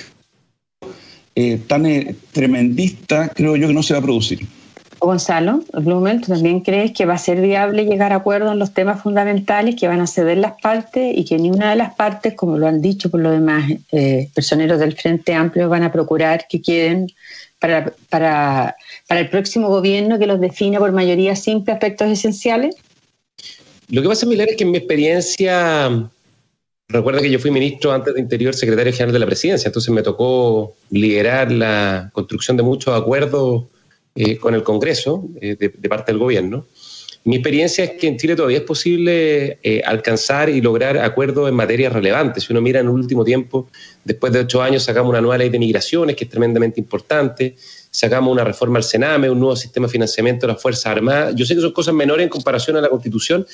eh, 1.35 1.61
tan 1.67 1.87
eh, 1.87 2.15
tremendista, 2.31 3.29
creo 3.29 3.57
yo 3.57 3.67
que 3.67 3.75
no 3.75 3.83
se 3.83 3.95
va 3.95 3.99
a 3.99 4.03
producir. 4.03 4.47
Gonzalo 5.05 5.63
Blumel, 5.73 6.21
¿tú 6.21 6.33
también 6.33 6.61
crees 6.61 6.93
que 6.93 7.07
va 7.07 7.15
a 7.15 7.19
ser 7.19 7.41
viable 7.41 7.85
llegar 7.85 8.13
a 8.13 8.17
acuerdo 8.17 8.53
en 8.53 8.59
los 8.59 8.73
temas 8.73 9.03
fundamentales, 9.03 9.77
que 9.77 9.89
van 9.89 10.01
a 10.01 10.07
ceder 10.07 10.39
las 10.39 10.61
partes 10.61 11.17
y 11.17 11.25
que 11.25 11.39
ni 11.39 11.51
una 11.51 11.71
de 11.71 11.77
las 11.77 11.95
partes, 11.95 12.35
como 12.35 12.59
lo 12.59 12.67
han 12.67 12.81
dicho 12.81 13.11
por 13.11 13.21
lo 13.21 13.31
demás 13.31 13.71
eh, 13.93 14.29
personeros 14.35 14.81
del 14.81 14.97
Frente 14.97 15.35
Amplio, 15.35 15.69
van 15.69 15.83
a 15.83 15.93
procurar 15.93 16.47
que 16.49 16.61
queden 16.63 17.09
para, 17.59 17.93
para, 18.11 18.77
para 19.09 19.21
el 19.21 19.31
próximo 19.31 19.69
gobierno 19.69 20.19
que 20.19 20.27
los 20.27 20.41
defina 20.41 20.79
por 20.79 20.93
mayoría 20.93 21.35
simple 21.37 21.73
aspectos 21.73 22.09
esenciales? 22.09 22.77
Lo 23.89 24.03
que 24.03 24.09
pasa, 24.09 24.27
Milar, 24.27 24.49
es 24.49 24.57
que 24.57 24.65
en 24.65 24.71
mi 24.71 24.79
experiencia, 24.79 26.11
recuerda 26.89 27.21
que 27.21 27.31
yo 27.31 27.39
fui 27.39 27.51
ministro 27.51 27.93
antes 27.93 28.15
de 28.15 28.21
Interior, 28.21 28.55
secretario 28.55 28.93
general 28.93 29.13
de 29.13 29.19
la 29.19 29.27
presidencia, 29.27 29.69
entonces 29.69 29.93
me 29.93 30.03
tocó 30.03 30.75
liderar 30.91 31.51
la 31.51 32.11
construcción 32.13 32.57
de 32.57 32.63
muchos 32.63 32.99
acuerdos 32.99 33.65
eh, 34.17 34.37
con 34.39 34.55
el 34.55 34.63
Congreso 34.63 35.29
eh, 35.41 35.57
de, 35.59 35.89
parte 35.89 36.13
del 36.13 36.21
gobierno. 36.21 36.67
Mi 37.25 37.35
experiencia 37.35 37.83
es 37.83 37.91
que 37.93 38.07
en 38.07 38.17
Chile 38.17 38.37
todavía 38.37 38.59
es 38.59 38.65
posible 38.65 39.59
eh, 39.61 39.83
alcanzar 39.85 40.49
y 40.51 40.61
lograr 40.61 40.99
acuerdos 40.99 41.49
en 41.49 41.55
materias 41.57 41.93
relevantes. 41.93 42.45
Si 42.45 42.53
uno 42.53 42.61
mira 42.61 42.79
en 42.79 42.87
el 42.87 42.93
último 42.93 43.25
tiempo, 43.25 43.69
después 44.05 44.33
de 44.33 44.41
ocho 44.41 44.63
años 44.63 44.85
sacamos 44.85 45.11
una 45.11 45.21
nueva 45.21 45.39
ley 45.39 45.49
de 45.49 45.59
migraciones 45.59 46.15
que 46.15 46.25
es 46.25 46.31
tremendamente 46.31 46.79
importante. 46.79 47.57
sacamos 47.91 48.31
una 48.31 48.45
reforma 48.45 48.79
al 48.79 48.85
Sename, 48.85 49.29
un 49.29 49.41
nuevo 49.41 49.57
sistema 49.57 49.89
de 49.89 49.93
financiamiento 49.93 50.47
de 50.47 50.53
las 50.53 50.63
Fuerzas 50.63 50.87
Armadas. 50.87 51.35
Yo 51.35 51.45
sé 51.45 51.57
que 51.57 51.61
son 51.61 51.73
cosas 51.73 51.95
menores 51.95 52.23
en 52.23 52.31
comparación 52.31 52.77
a 52.77 52.81
la 52.81 52.89
Constitución, 52.89 53.45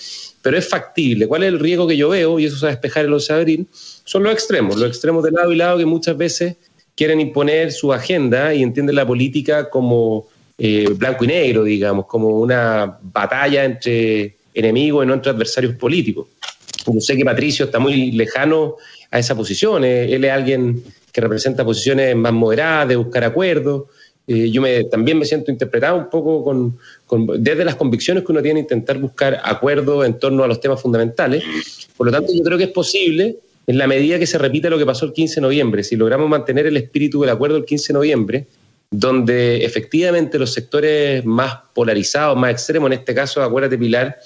pero 0.43 0.59
es 0.59 0.69
factible. 0.69 1.27
¿Cuál 1.27 1.45
es 1.45 1.49
el 1.49 1.59
riesgo 1.59 1.87
que 1.87 1.97
yo 1.97 2.11
veo? 2.11 2.39
Y 2.39 2.45
eso 2.45 2.57
se 2.57 2.67
va 2.67 2.73
a 2.73 2.73
despejar 2.73 3.07
el 3.07 3.13
11 3.15 3.33
de 3.33 3.39
abril. 3.41 3.67
Son 4.05 4.23
los 4.23 4.33
extremos, 4.35 4.77
los 4.77 4.91
extremos 4.91 5.25
de 5.25 5.31
lado 5.31 5.53
y 5.53 5.57
lado 5.57 5.79
que 5.79 5.87
muchas 5.87 6.19
veces 6.19 6.57
quieren 6.95 7.19
imponer 7.19 7.73
su 7.73 7.95
agenda 7.95 8.53
y 8.53 8.63
entienden 8.63 8.97
la 8.97 9.07
política 9.07 9.71
como 9.71 10.27
eh, 10.63 10.91
blanco 10.95 11.25
y 11.25 11.29
negro, 11.29 11.65
digamos, 11.65 12.05
como 12.05 12.39
una 12.39 12.99
batalla 13.01 13.65
entre 13.65 14.37
enemigos 14.53 15.05
y 15.05 15.09
no 15.09 15.15
entre 15.15 15.31
adversarios 15.31 15.75
políticos. 15.77 16.29
Yo 16.87 17.01
sé 17.01 17.17
que 17.17 17.25
Patricio 17.25 17.65
está 17.65 17.79
muy 17.79 18.13
lejano 18.13 18.77
a 19.11 19.19
esa 19.19 19.35
posición. 19.35 19.85
Eh, 19.85 20.15
él 20.15 20.23
es 20.23 20.31
alguien 20.31 20.85
que 21.13 21.21
representa 21.23 21.65
posiciones 21.65 22.15
más 22.15 22.35
moderadas, 22.35 22.89
de 22.89 22.97
buscar 22.97 23.25
acuerdos. 23.25 23.85
Eh, 24.27 24.51
yo 24.51 24.61
me, 24.61 24.85
también 24.85 25.19
me 25.19 25.25
siento 25.25 25.51
interpretado 25.51 25.97
un 25.97 26.11
poco 26.11 26.45
con, 26.45 26.79
desde 27.43 27.65
las 27.65 27.77
convicciones 27.77 28.23
que 28.23 28.31
uno 28.31 28.43
tiene, 28.43 28.61
intentar 28.61 28.99
buscar 28.99 29.41
acuerdos 29.43 30.05
en 30.05 30.19
torno 30.19 30.45
a 30.45 30.47
los 30.47 30.61
temas 30.61 30.79
fundamentales. 30.83 31.43
Por 31.97 32.07
lo 32.07 32.13
tanto, 32.13 32.35
yo 32.35 32.45
creo 32.45 32.59
que 32.59 32.65
es 32.65 32.71
posible, 32.71 33.39
en 33.67 33.79
la 33.79 33.87
medida 33.87 34.19
que 34.19 34.27
se 34.27 34.37
repite 34.37 34.69
lo 34.69 34.77
que 34.77 34.85
pasó 34.85 35.07
el 35.07 35.15
15 35.15 35.37
de 35.37 35.41
noviembre, 35.41 35.83
si 35.85 35.97
logramos 35.97 36.29
mantener 36.29 36.67
el 36.67 36.77
espíritu 36.77 37.23
del 37.23 37.31
acuerdo 37.31 37.57
el 37.57 37.65
15 37.65 37.95
de 37.95 37.95
noviembre, 37.95 38.47
donde 38.91 39.65
efectivamente 39.65 40.39
los 40.39 40.53
sectores 40.53 41.25
más 41.25 41.59
polarizados, 41.75 42.37
más 42.37 42.51
extremos, 42.51 42.89
en 42.89 42.95
este 42.95 43.15
caso, 43.15 43.43
acuérdate 43.43 43.79
Pilar, 43.79 44.19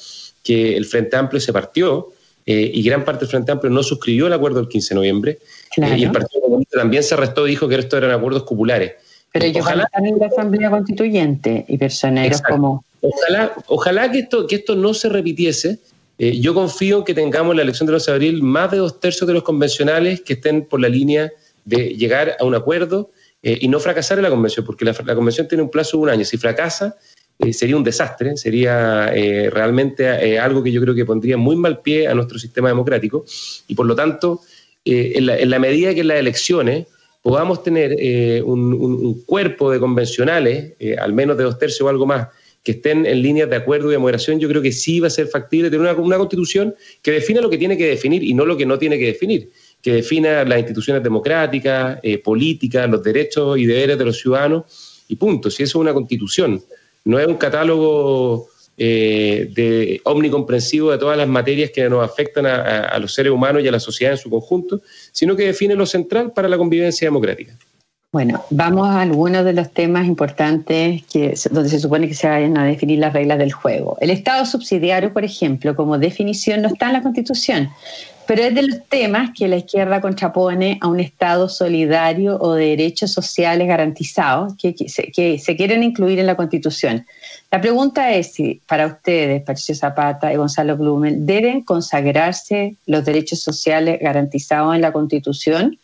que 0.43 0.77
el 0.77 0.87
Frente 0.87 1.17
Amplio 1.17 1.41
se 1.41 1.53
partió, 1.53 2.13
eh, 2.47 2.71
y 2.73 2.83
gran 2.83 3.05
parte 3.05 3.21
del 3.21 3.29
Frente 3.29 3.53
Amplio 3.53 3.71
no 3.71 3.83
suscribió 3.83 4.27
el 4.27 4.33
acuerdo 4.33 4.61
del 4.61 4.69
15 4.69 4.91
de 4.91 4.95
noviembre. 4.95 5.39
Eh, 5.77 5.97
y 5.99 6.05
el 6.05 6.13
Partido 6.13 6.43
Comunista 6.43 6.79
también 6.79 7.03
se 7.03 7.15
arrestó, 7.15 7.45
dijo 7.45 7.69
que 7.69 7.77
esto 7.77 7.97
eran 7.97 8.11
acuerdos 8.11 8.45
cupulares. 8.45 8.93
Pero 9.33 9.47
ellos 9.47 9.65
ojalá, 9.65 9.89
también 9.93 10.19
la 10.19 10.27
Asamblea 10.27 10.71
Constituyente 10.71 11.65
y 11.69 11.77
personeros 11.77 12.41
como... 12.43 12.85
Ojalá, 13.01 13.53
ojalá 13.67 14.11
que, 14.11 14.21
esto, 14.21 14.47
que 14.47 14.57
esto 14.57 14.77
no 14.77 14.95
se 14.95 15.09
repitiese. 15.09 15.79
Eh, 16.19 16.39
yo 16.39 16.55
confío 16.55 16.99
en 16.99 17.05
que 17.05 17.13
tengamos 17.13 17.53
en 17.53 17.57
la 17.57 17.63
elección 17.65 17.87
de 17.87 17.95
los 17.95 18.07
de 18.07 18.13
abril 18.13 18.43
más 18.43 18.71
de 18.71 18.79
dos 18.79 19.01
tercios 19.01 19.27
de 19.27 19.35
los 19.35 19.43
convencionales 19.43 20.21
que 20.21 20.35
estén 20.35 20.65
por 20.65 20.81
la 20.81 20.89
línea 20.89 21.33
de 21.65 21.95
llegar 21.95 22.37
a 22.39 22.45
un 22.45 22.55
acuerdo 22.55 23.11
y 23.45 23.69
no 23.69 23.79
fracasar 23.79 24.19
en 24.19 24.25
la 24.25 24.31
convención, 24.31 24.65
porque 24.65 24.87
la, 24.87 24.95
convención 24.95 25.47
tiene 25.47 25.63
un 25.63 25.71
plazo 25.71 25.99
de 25.99 26.03
un 26.03 26.09
año. 26.09 26.25
Si 26.25 26.39
fracasa, 26.39 26.97
eh, 27.39 27.53
sería 27.53 27.77
un 27.77 27.85
desastre, 27.85 28.37
sería 28.37 29.11
eh, 29.15 29.51
realmente 29.51 30.05
eh, 30.05 30.39
algo 30.39 30.63
que 30.63 30.73
yo 30.73 30.81
creo 30.81 30.95
que 30.95 31.05
pondría 31.05 31.37
muy 31.37 31.57
mal 31.57 31.81
pie 31.81 32.09
a 32.09 32.15
nuestro 32.15 32.39
sistema 32.39 32.69
democrático 32.69 33.25
y 33.67 33.75
por 33.75 33.87
lo 33.87 33.95
tanto, 33.95 34.41
en 34.87 35.51
la, 35.51 35.59
medida 35.59 35.95
que 35.95 36.01
en 36.01 36.09
las 36.09 36.19
elecciones 36.19 36.87
podamos 37.23 37.63
tener 37.63 38.45
un, 38.45 39.23
cuerpo 39.25 39.71
de 39.71 39.81
convencionales, 39.81 40.75
al 40.99 41.15
menos 41.15 41.39
de 41.39 41.45
dos 41.45 41.59
tercios 41.59 41.81
o 41.81 41.89
algo 41.89 42.05
más, 42.05 42.29
que 42.63 42.73
estén 42.73 43.07
en 43.07 43.23
líneas 43.23 43.49
de 43.49 43.57
acuerdo 43.57 43.89
y 43.89 43.93
de 43.93 43.99
moderación, 43.99 44.39
yo 44.41 44.49
creo 44.49 44.61
que 44.61 44.73
sí 44.73 45.01
va 45.01 45.07
a 45.07 45.11
ser 45.11 45.27
factible 45.27 45.71
tener 45.71 45.81
una, 45.81 45.95
una 45.95 46.19
constitución 46.19 46.75
que 47.01 47.13
defina 47.13 47.41
lo 47.41 47.49
que 47.49 47.57
tiene 47.57 47.79
que 47.79 47.87
definir 47.87 48.23
y 48.23 48.35
no 48.35 48.45
lo 48.45 48.59
que 48.59 48.67
no 48.67 48.79
tiene 48.79 48.99
que 48.99 49.07
definir 49.07 49.51
que 49.85 49.93
defina 49.93 50.45
las 50.45 50.59
instituciones 50.59 51.03
democráticas, 51.03 52.01
políticas, 52.25 52.89
los 52.89 53.03
derechos 53.03 53.59
y 53.59 53.67
deberes 53.67 53.99
de 53.99 54.05
los 54.07 54.19
ciudadanos, 54.19 54.65
y 55.09 55.17
punto. 55.17 55.51
Si 55.51 55.63
eso 55.63 55.79
es 55.79 55.83
una 55.83 55.93
constitución, 55.93 56.63
no 57.05 57.19
es 57.19 57.27
un 57.27 57.37
catálogo 57.37 58.49
eh, 58.77 59.51
de 59.55 60.01
omnicomprensivo 60.05 60.91
de 60.91 60.99
todas 60.99 61.17
las 61.17 61.29
materias 61.29 61.71
que 61.71 61.89
nos 61.89 62.05
afectan 62.05 62.47
a, 62.47 62.99
los 62.99 63.15
seres 63.15 63.33
humanos 63.33 63.63
y 63.63 63.69
a 63.69 63.73
la 63.73 63.81
sociedad 63.81 64.15
en 64.15 64.19
su 64.19 64.31
conjunto, 64.31 64.81
sino 65.13 65.37
que 65.37 65.47
define 65.47 65.75
lo 65.75 65.87
central 65.87 66.33
para 66.33 66.49
la 66.49 66.57
convivencia 66.57 67.07
democrática. 67.07 67.57
Bueno, 68.11 68.45
vamos 68.51 68.87
a 68.87 69.01
algunos 69.01 69.45
de 69.45 69.53
los 69.53 69.73
temas 69.73 70.07
importantes 70.07 71.03
que, 71.13 71.35
donde 71.51 71.69
se 71.69 71.81
supone 71.81 72.07
que 72.07 72.15
se 72.15 72.29
vayan 72.29 72.57
a 72.57 72.65
definir 72.65 73.01
las 73.01 73.13
reglas 73.13 73.39
del 73.39 73.53
juego. 73.53 73.97
El 74.01 74.11
Estado 74.11 74.47
subsidiario, 74.47 75.13
por 75.13 75.25
ejemplo, 75.25 75.75
como 75.75 75.99
definición 75.99 76.63
no 76.63 76.69
está 76.69 76.87
en 76.87 76.93
la 76.93 77.03
Constitución, 77.03 77.71
pero 78.27 78.43
es 78.43 78.55
de 78.55 78.63
los 78.63 78.85
temas 78.89 79.31
que 79.37 79.49
la 79.49 79.57
izquierda 79.57 80.01
contrapone 80.01 80.79
a 80.81 80.89
un 80.89 81.01
Estado 81.01 81.49
solidario 81.49 82.39
o 82.41 82.55
de 82.55 82.69
derechos 82.77 83.13
sociales 83.13 83.69
garantizados 83.69 84.55
que, 84.57 84.75
se, 84.89 85.57
quieren 85.57 85.83
incluir 85.83 86.19
en 86.19 86.27
la 86.27 86.37
Constitución. 86.37 87.07
La 87.51 87.61
pregunta 87.61 88.13
es 88.13 88.33
si 88.33 88.61
para 88.67 88.87
ustedes, 88.87 89.43
Patricio 89.43 89.75
Zapata 89.75 90.33
y 90.33 90.37
Gonzalo 90.37 90.77
Blumen, 90.77 91.27
deben 91.27 91.63
consagrarse 91.63 92.77
los 92.87 93.05
derechos 93.05 93.41
sociales 93.41 93.99
garantizados 94.01 94.75
en 94.75 94.81
la 94.81 94.93
Constitución 94.93 95.79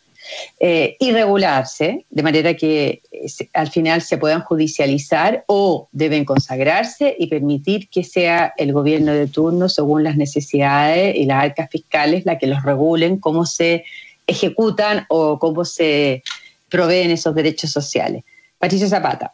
eh, 0.59 0.95
y 0.99 1.11
regularse, 1.11 2.05
de 2.09 2.23
manera 2.23 2.55
que 2.55 3.01
eh, 3.11 3.49
al 3.53 3.69
final 3.69 4.01
se 4.01 4.17
puedan 4.17 4.41
judicializar 4.41 5.43
o 5.47 5.89
deben 5.91 6.25
consagrarse 6.25 7.15
y 7.17 7.27
permitir 7.27 7.89
que 7.89 8.03
sea 8.03 8.53
el 8.57 8.73
gobierno 8.73 9.13
de 9.13 9.27
turno, 9.27 9.69
según 9.69 10.03
las 10.03 10.17
necesidades 10.17 11.15
y 11.15 11.25
las 11.25 11.43
arcas 11.43 11.69
fiscales, 11.69 12.25
la 12.25 12.37
que 12.37 12.47
los 12.47 12.63
regulen, 12.63 13.17
cómo 13.17 13.45
se 13.45 13.83
ejecutan 14.27 15.05
o 15.09 15.39
cómo 15.39 15.65
se 15.65 16.23
proveen 16.69 17.11
esos 17.11 17.35
derechos 17.35 17.71
sociales. 17.71 18.23
Patricio 18.57 18.87
Zapata. 18.87 19.33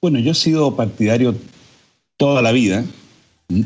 Bueno, 0.00 0.18
yo 0.18 0.32
he 0.32 0.34
sido 0.34 0.74
partidario 0.74 1.34
toda 2.16 2.42
la 2.42 2.52
vida 2.52 2.84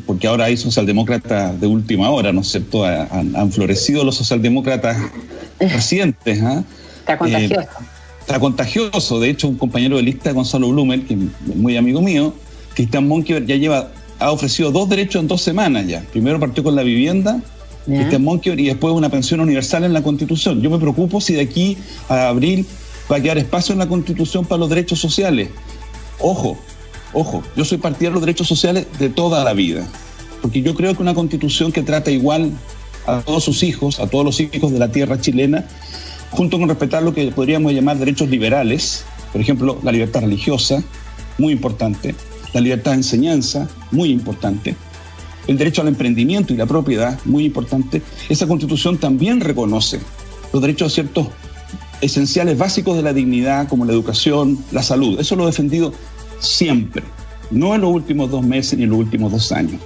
porque 0.07 0.27
ahora 0.27 0.45
hay 0.45 0.57
socialdemócratas 0.57 1.59
de 1.61 1.67
última 1.67 2.11
hora, 2.11 2.33
¿no 2.33 2.43
es 2.43 2.49
cierto? 2.49 2.85
Han, 2.85 3.51
florecido 3.51 4.05
los 4.05 4.17
socialdemócratas 4.17 4.99
recientes. 5.59 6.43
¿ah? 6.43 6.63
Está 7.01 7.17
contagioso. 7.17 7.61
Eh, 7.61 7.69
está 8.21 8.41
contagioso. 8.41 9.21
De 9.21 9.31
hecho, 9.31 9.49
un 9.49 9.57
compañero 9.57 9.97
de 9.97 10.03
lista, 10.03 10.33
Gonzalo 10.33 10.69
Blumer, 10.69 11.03
que 11.07 11.15
es 11.15 11.57
muy 11.57 11.77
amigo 11.77 12.03
mío, 12.03 12.35
Cristian 12.75 13.09
Monkever, 13.09 13.47
ya 13.47 13.57
lleva, 13.57 13.91
ha 14.19 14.31
ofrecido 14.31 14.71
dos 14.71 14.89
derechos 14.89 15.23
en 15.23 15.29
dos 15.29 15.41
semanas 15.41 15.87
ya. 15.87 16.03
Primero 16.13 16.39
partió 16.39 16.63
con 16.63 16.77
la 16.77 16.83
vivienda, 16.83 17.41
Cristian 17.87 18.23
Monkever, 18.23 18.61
y 18.61 18.67
después 18.67 18.93
una 18.93 19.09
pensión 19.09 19.41
universal 19.41 19.85
en 19.85 19.95
la 19.95 20.03
Constitución. 20.03 20.61
Yo 20.61 20.69
me 20.69 20.79
preocupo 20.79 21.23
si 21.23 21.35
de 21.35 21.41
aquí 21.41 21.79
a 22.09 22.29
abril 22.29 22.67
va 23.11 23.17
a 23.17 23.21
quedar 23.21 23.39
espacio 23.39 23.73
en 23.73 23.79
la 23.79 23.89
Constitución 23.89 24.45
para 24.45 24.59
los 24.59 24.69
derechos 24.69 25.01
sociales. 25.01 25.49
Ojo, 26.19 26.59
Ojo, 27.13 27.43
yo 27.57 27.65
soy 27.65 27.79
partidario 27.79 28.11
de 28.11 28.15
los 28.15 28.23
derechos 28.23 28.47
sociales 28.47 28.87
de 28.99 29.09
toda 29.09 29.43
la 29.43 29.53
vida, 29.53 29.87
porque 30.43 30.63
yo 30.63 30.75
creo 30.75 30.95
que 30.95 31.03
una 31.03 31.15
constitución 31.15 31.73
que 31.73 31.83
trata 31.83 32.11
igual 32.11 32.53
a 33.07 33.21
todos 33.21 33.45
sus 33.45 33.63
hijos, 33.63 33.99
a 33.99 34.07
todos 34.07 34.25
los 34.25 34.41
hijos 34.41 34.73
de 34.73 34.79
la 34.79 34.93
tierra 34.93 35.21
chilena, 35.21 35.65
junto 36.31 36.59
con 36.59 36.69
respetar 36.69 37.03
lo 37.03 37.13
que 37.13 37.31
podríamos 37.33 37.73
llamar 37.73 37.99
derechos 37.99 38.29
liberales, 38.29 39.05
por 39.33 39.41
ejemplo, 39.41 39.79
la 39.83 39.91
libertad 39.91 40.21
religiosa, 40.21 40.83
muy 41.39 41.53
importante, 41.53 42.15
la 42.53 42.61
libertad 42.61 42.93
de 42.93 42.99
enseñanza, 42.99 43.69
muy 43.91 44.11
importante, 44.11 44.77
el 45.49 45.59
derecho 45.59 45.83
al 45.83 45.89
emprendimiento 45.89 46.53
y 46.53 46.57
la 46.57 46.67
propiedad, 46.67 47.19
muy 47.25 47.45
importante, 47.45 48.03
esa 48.29 48.47
constitución 48.47 48.99
también 48.99 49.41
reconoce 49.41 49.99
los 50.53 50.63
derechos 50.63 50.93
a 50.93 50.95
ciertos 50.95 51.29
esenciales 52.01 52.57
básicos 52.57 52.97
de 52.97 53.03
la 53.03 53.13
dignidad, 53.13 53.69
como 53.69 53.85
la 53.85 53.93
educación, 53.93 54.59
la 54.71 54.83
salud. 54.83 55.19
Eso 55.21 55.37
lo 55.37 55.45
he 55.45 55.47
defendido 55.47 55.93
siempre, 56.41 57.03
no 57.51 57.75
en 57.75 57.83
los 57.83 57.91
últimos 57.91 58.31
dos 58.31 58.45
meses 58.45 58.77
ni 58.79 58.85
en 58.85 58.91
los 58.91 58.99
últimos 58.99 59.31
dos 59.31 59.53
años. 59.53 59.81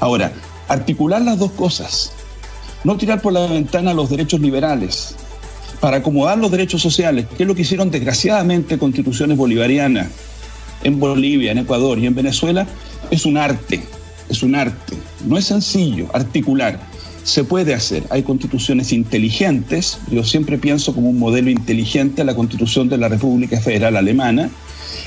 Ahora, 0.00 0.32
articular 0.68 1.20
las 1.20 1.38
dos 1.38 1.50
cosas, 1.52 2.12
no 2.84 2.96
tirar 2.96 3.20
por 3.20 3.32
la 3.32 3.46
ventana 3.46 3.92
los 3.92 4.08
derechos 4.08 4.40
liberales, 4.40 5.14
para 5.80 5.98
acomodar 5.98 6.38
los 6.38 6.50
derechos 6.50 6.82
sociales, 6.82 7.26
que 7.36 7.42
es 7.42 7.48
lo 7.48 7.54
que 7.54 7.62
hicieron 7.62 7.90
desgraciadamente 7.90 8.78
constituciones 8.78 9.36
bolivarianas 9.36 10.08
en 10.84 11.00
Bolivia, 11.00 11.52
en 11.52 11.58
Ecuador 11.58 11.98
y 11.98 12.06
en 12.06 12.14
Venezuela, 12.14 12.66
es 13.10 13.26
un 13.26 13.36
arte, 13.36 13.82
es 14.28 14.42
un 14.42 14.54
arte. 14.54 14.96
No 15.26 15.36
es 15.36 15.46
sencillo 15.46 16.06
articular. 16.12 16.80
Se 17.24 17.44
puede 17.44 17.74
hacer. 17.74 18.04
Hay 18.10 18.22
constituciones 18.22 18.92
inteligentes. 18.92 19.98
Yo 20.10 20.24
siempre 20.24 20.58
pienso 20.58 20.94
como 20.94 21.10
un 21.10 21.18
modelo 21.18 21.50
inteligente 21.50 22.24
la 22.24 22.34
constitución 22.34 22.88
de 22.88 22.96
la 22.96 23.08
República 23.08 23.60
Federal 23.60 23.96
Alemana, 23.96 24.50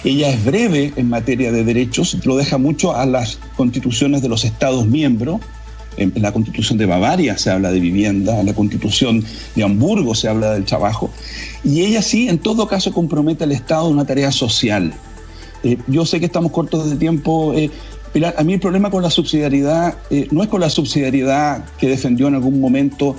ella 0.04 0.30
es 0.30 0.44
breve 0.44 0.94
en 0.96 1.10
materia 1.10 1.52
de 1.52 1.64
derechos, 1.64 2.18
lo 2.26 2.36
deja 2.36 2.58
mucho 2.58 2.96
a 2.96 3.06
las 3.06 3.40
constituciones 3.56 4.22
de 4.22 4.30
los 4.30 4.44
Estados 4.44 4.86
miembros. 4.86 5.42
En 5.96 6.12
la 6.16 6.32
constitución 6.32 6.80
de 6.80 6.88
Bavaria 6.88 7.38
se 7.38 7.52
habla 7.52 7.72
de 7.72 7.80
vivienda, 7.80 8.40
en 8.40 8.48
la 8.48 8.56
constitución 8.56 9.24
de 9.56 9.64
Hamburgo 9.64 10.16
se 10.16 10.28
habla 10.28 10.54
del 10.54 10.66
trabajo. 10.66 11.12
Y 11.64 11.82
ella 11.82 12.02
sí, 12.02 12.28
en 12.28 12.40
todo 12.40 12.68
caso, 12.68 12.92
compromete 12.92 13.44
al 13.44 13.52
Estado 13.52 13.90
una 13.90 14.04
tarea 14.04 14.32
social. 14.32 14.92
Eh, 15.64 15.78
yo 15.88 16.06
sé 16.06 16.20
que 16.20 16.26
estamos 16.26 16.52
cortos 16.52 16.90
de 16.90 16.96
tiempo. 16.96 17.54
Eh, 17.54 17.70
a 18.36 18.44
mí 18.44 18.54
el 18.54 18.60
problema 18.60 18.92
con 18.92 19.02
la 19.02 19.10
subsidiariedad 19.10 19.98
eh, 20.10 20.28
no 20.32 20.44
es 20.44 20.50
con 20.50 20.62
la 20.62 20.70
subsidiariedad 20.70 21.66
que 21.78 21.88
defendió 21.88 22.28
en 22.28 22.36
algún 22.36 22.60
momento 22.60 23.16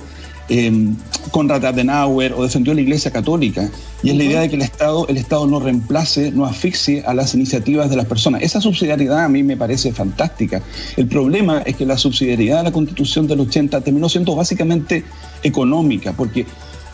eh, 0.49 0.93
Conrad 1.31 1.65
Adenauer 1.65 2.33
o 2.33 2.43
defendió 2.43 2.73
la 2.73 2.81
Iglesia 2.81 3.11
Católica. 3.11 3.69
Y 4.03 4.11
es 4.11 4.15
la 4.17 4.23
idea 4.23 4.41
de 4.41 4.49
que 4.49 4.55
el 4.55 4.61
Estado, 4.61 5.07
el 5.07 5.17
Estado 5.17 5.47
no 5.47 5.59
reemplace, 5.59 6.31
no 6.31 6.45
asfixie 6.45 7.03
a 7.05 7.13
las 7.13 7.33
iniciativas 7.33 7.89
de 7.89 7.95
las 7.95 8.05
personas. 8.05 8.41
Esa 8.43 8.61
subsidiariedad 8.61 9.25
a 9.25 9.29
mí 9.29 9.43
me 9.43 9.57
parece 9.57 9.91
fantástica. 9.91 10.61
El 10.95 11.07
problema 11.07 11.61
es 11.65 11.75
que 11.75 11.85
la 11.85 11.97
subsidiariedad 11.97 12.59
de 12.59 12.63
la 12.65 12.71
Constitución 12.71 13.27
del 13.27 13.39
80 13.39 13.81
terminó 13.81 14.07
siendo 14.09 14.35
básicamente 14.35 15.03
económica, 15.43 16.13
porque 16.13 16.45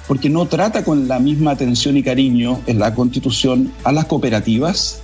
porque 0.07 0.29
no 0.29 0.45
trata 0.45 0.83
con 0.83 1.07
la 1.07 1.19
misma 1.19 1.51
atención 1.51 1.95
y 1.95 2.03
cariño 2.03 2.59
en 2.67 2.79
la 2.79 2.93
Constitución 2.93 3.71
a 3.85 3.93
las 3.93 4.05
cooperativas, 4.05 4.99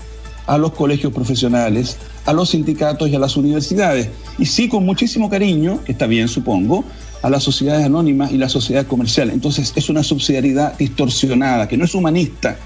a 0.48 0.58
los 0.58 0.74
colegios 0.74 1.13
profesionales, 1.13 1.98
a 2.25 2.34
los 2.34 2.50
sindicatos 2.50 3.08
y 3.08 3.16
a 3.16 3.20
las 3.20 3.38
universidades. 3.38 4.10
Y 4.38 4.46
sí 4.48 4.68
con 4.68 4.86
muchísimo 4.86 5.30
cariño, 5.30 5.82
que 5.86 5.94
está 5.94 6.08
bien 6.08 6.27
supongo, 6.27 6.84
a 7.22 7.30
las 7.30 7.44
sociedades 7.44 7.86
anónimas 7.86 8.32
y 8.32 8.38
la 8.38 8.50
sociedad 8.50 8.86
comercial. 8.86 9.30
Entonces 9.30 9.74
es 9.76 9.90
una 9.90 10.04
subsidiariedad 10.04 10.78
distorsionada, 10.78 11.68
que 11.68 11.78
no 11.78 11.86
es 11.86 11.96
humanista, 11.96 12.58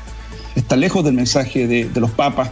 está 0.56 0.76
lejos 0.76 1.04
del 1.04 1.14
mensaje 1.14 1.68
de, 1.68 1.90
los 2.00 2.12
papas. 2.12 2.52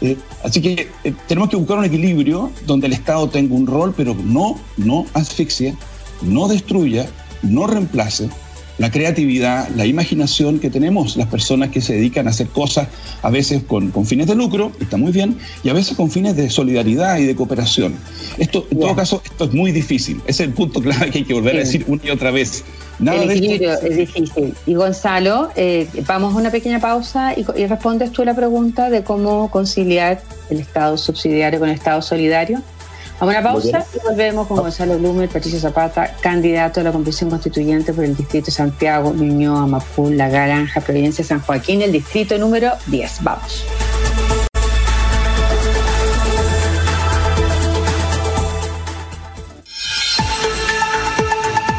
Eh, 0.00 0.16
así 0.44 0.62
que 0.62 0.88
eh, 1.04 1.14
tenemos 1.28 1.50
que 1.50 1.56
buscar 1.56 1.78
un 1.78 1.84
equilibrio 1.84 2.50
donde 2.66 2.86
el 2.86 2.94
Estado 2.94 3.28
tenga 3.28 3.54
un 3.54 3.66
rol, 3.66 3.92
pero 3.96 4.14
no, 4.14 4.58
no 4.76 5.06
asfixie, 5.14 5.74
no 6.22 6.48
destruya, 6.48 7.06
no 7.42 7.66
reemplace, 7.66 8.28
la 8.80 8.90
creatividad, 8.90 9.68
la 9.76 9.84
imaginación 9.84 10.58
que 10.58 10.70
tenemos 10.70 11.18
las 11.18 11.26
personas 11.26 11.68
que 11.68 11.82
se 11.82 11.92
dedican 11.92 12.26
a 12.26 12.30
hacer 12.30 12.46
cosas 12.46 12.88
a 13.20 13.28
veces 13.28 13.62
con, 13.62 13.92
fines 14.06 14.26
de 14.26 14.34
lucro, 14.34 14.72
está 14.80 14.96
muy 14.96 15.12
bien, 15.12 15.36
y 15.62 15.68
a 15.68 15.74
veces 15.74 15.94
con 15.98 16.10
fines 16.10 16.34
de 16.34 16.48
solidaridad 16.48 17.18
y 17.18 17.26
de 17.26 17.36
cooperación. 17.36 17.94
Esto, 18.38 18.66
en 18.70 18.80
todo 18.80 18.96
caso, 18.96 19.20
esto 19.22 19.44
es 19.44 19.52
muy 19.52 19.70
difícil. 19.70 20.22
Ese 20.26 20.44
es 20.44 20.48
el 20.48 20.54
punto 20.54 20.80
clave 20.80 21.10
que 21.10 21.18
hay 21.18 21.24
que 21.24 21.34
volver 21.34 21.56
a 21.56 21.58
decir 21.58 21.84
una 21.88 22.00
y 22.02 22.08
otra 22.08 22.30
vez. 22.30 22.64
Nada 22.98 23.22
el 23.22 23.30
equilibrio 23.30 23.74
es 23.82 23.96
difícil. 23.98 24.54
Y 24.64 24.72
Gonzalo, 24.72 25.50
eh, 25.56 25.86
vamos 26.06 26.32
a 26.32 26.38
una 26.38 26.50
pequeña 26.50 26.80
pausa 26.80 27.34
y, 27.36 27.44
y 27.60 27.66
respondes 27.66 28.12
tú 28.12 28.24
la 28.24 28.32
pregunta 28.32 28.88
de 28.88 29.04
cómo 29.04 29.50
conciliar 29.50 30.22
el 30.48 30.58
Estado 30.58 30.96
subsidiario 30.96 31.60
con 31.60 31.68
el 31.68 31.74
Estado 31.74 32.00
solidario. 32.00 32.62
Vamos 33.20 33.34
a 33.34 33.38
una 33.38 33.52
pausa 33.52 33.86
y 33.94 33.98
volvemos 34.02 34.46
con 34.46 34.56
Gonzalo 34.56 34.98
Blumer, 34.98 35.28
Patricio 35.28 35.60
Zapata, 35.60 36.16
candidato 36.22 36.80
a 36.80 36.84
la 36.84 36.90
Convención 36.90 37.28
Constituyente 37.28 37.92
por 37.92 38.04
el 38.04 38.16
Distrito 38.16 38.46
de 38.46 38.52
Santiago, 38.52 39.12
Ñuñoa, 39.12 39.66
Mapul, 39.66 40.16
La 40.16 40.30
Granja, 40.30 40.80
Providencia, 40.80 41.22
San 41.22 41.42
Joaquín, 41.42 41.82
el 41.82 41.92
distrito 41.92 42.38
número 42.38 42.72
10. 42.86 43.22
Vamos. 43.22 43.66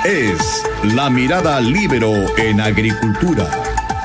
Es 0.05 0.63
La 0.93 1.10
Mirada 1.10 1.60
Libero 1.60 2.13
en 2.38 2.62
Agricultura. 2.62 3.50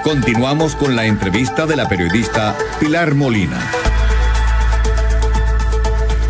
Continuamos 0.02 0.74
con 0.74 0.96
la 0.96 1.04
entrevista 1.04 1.66
de 1.66 1.76
la 1.76 1.86
periodista 1.86 2.56
Pilar 2.80 3.14
Molina. 3.14 3.85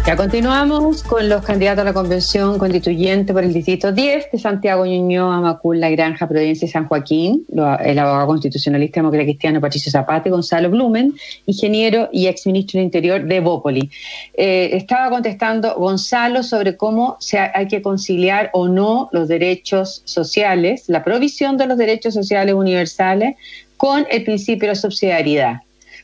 Ya 0.07 0.15
continuamos 0.15 1.03
con 1.03 1.29
los 1.29 1.43
candidatos 1.43 1.81
a 1.83 1.85
la 1.85 1.93
Convención 1.93 2.61
Constituyente 2.61 3.33
por 3.33 3.43
el 3.43 3.53
Distrito 3.53 3.91
10 3.91 4.31
de 4.31 4.39
Santiago 4.39 4.87
Ñuñoa, 4.87 5.41
Macul, 5.41 5.81
La 5.81 5.91
Granja, 5.91 6.29
Providencia 6.29 6.67
y 6.67 6.69
San 6.69 6.87
Joaquín, 6.87 7.45
el 7.85 7.99
abogado 7.99 8.29
constitucionalista 8.29 9.01
demócrata 9.01 9.25
cristiano 9.25 9.61
Patricio 9.61 9.91
Zapata 9.91 10.29
y 10.29 10.31
Gonzalo 10.31 10.71
Blumen, 10.71 11.17
ingeniero 11.47 12.09
y 12.13 12.29
exministro 12.29 12.79
del 12.79 12.85
Interior 12.85 13.25
de 13.25 13.41
Bópoli. 13.41 13.91
Eh, 14.35 14.71
estaba 14.75 15.11
contestando 15.11 15.75
Gonzalo 15.75 16.45
sobre 16.45 16.77
cómo 16.77 17.17
se 17.19 17.41
hay 17.41 17.67
que 17.67 17.83
conciliar 17.83 18.51
o 18.53 18.69
no 18.69 19.09
los 19.11 19.27
derechos 19.27 20.03
sociales, 20.05 20.85
la 20.87 21.03
provisión 21.03 21.57
de 21.57 21.67
los 21.67 21.79
derechos 21.79 22.15
sociales 22.15 22.55
universales 22.55 23.35
con 23.77 24.07
el 24.09 24.23
principio 24.23 24.69
de 24.69 24.77
subsidiariedad. 24.77 25.63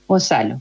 Gonzalo. 0.08 0.60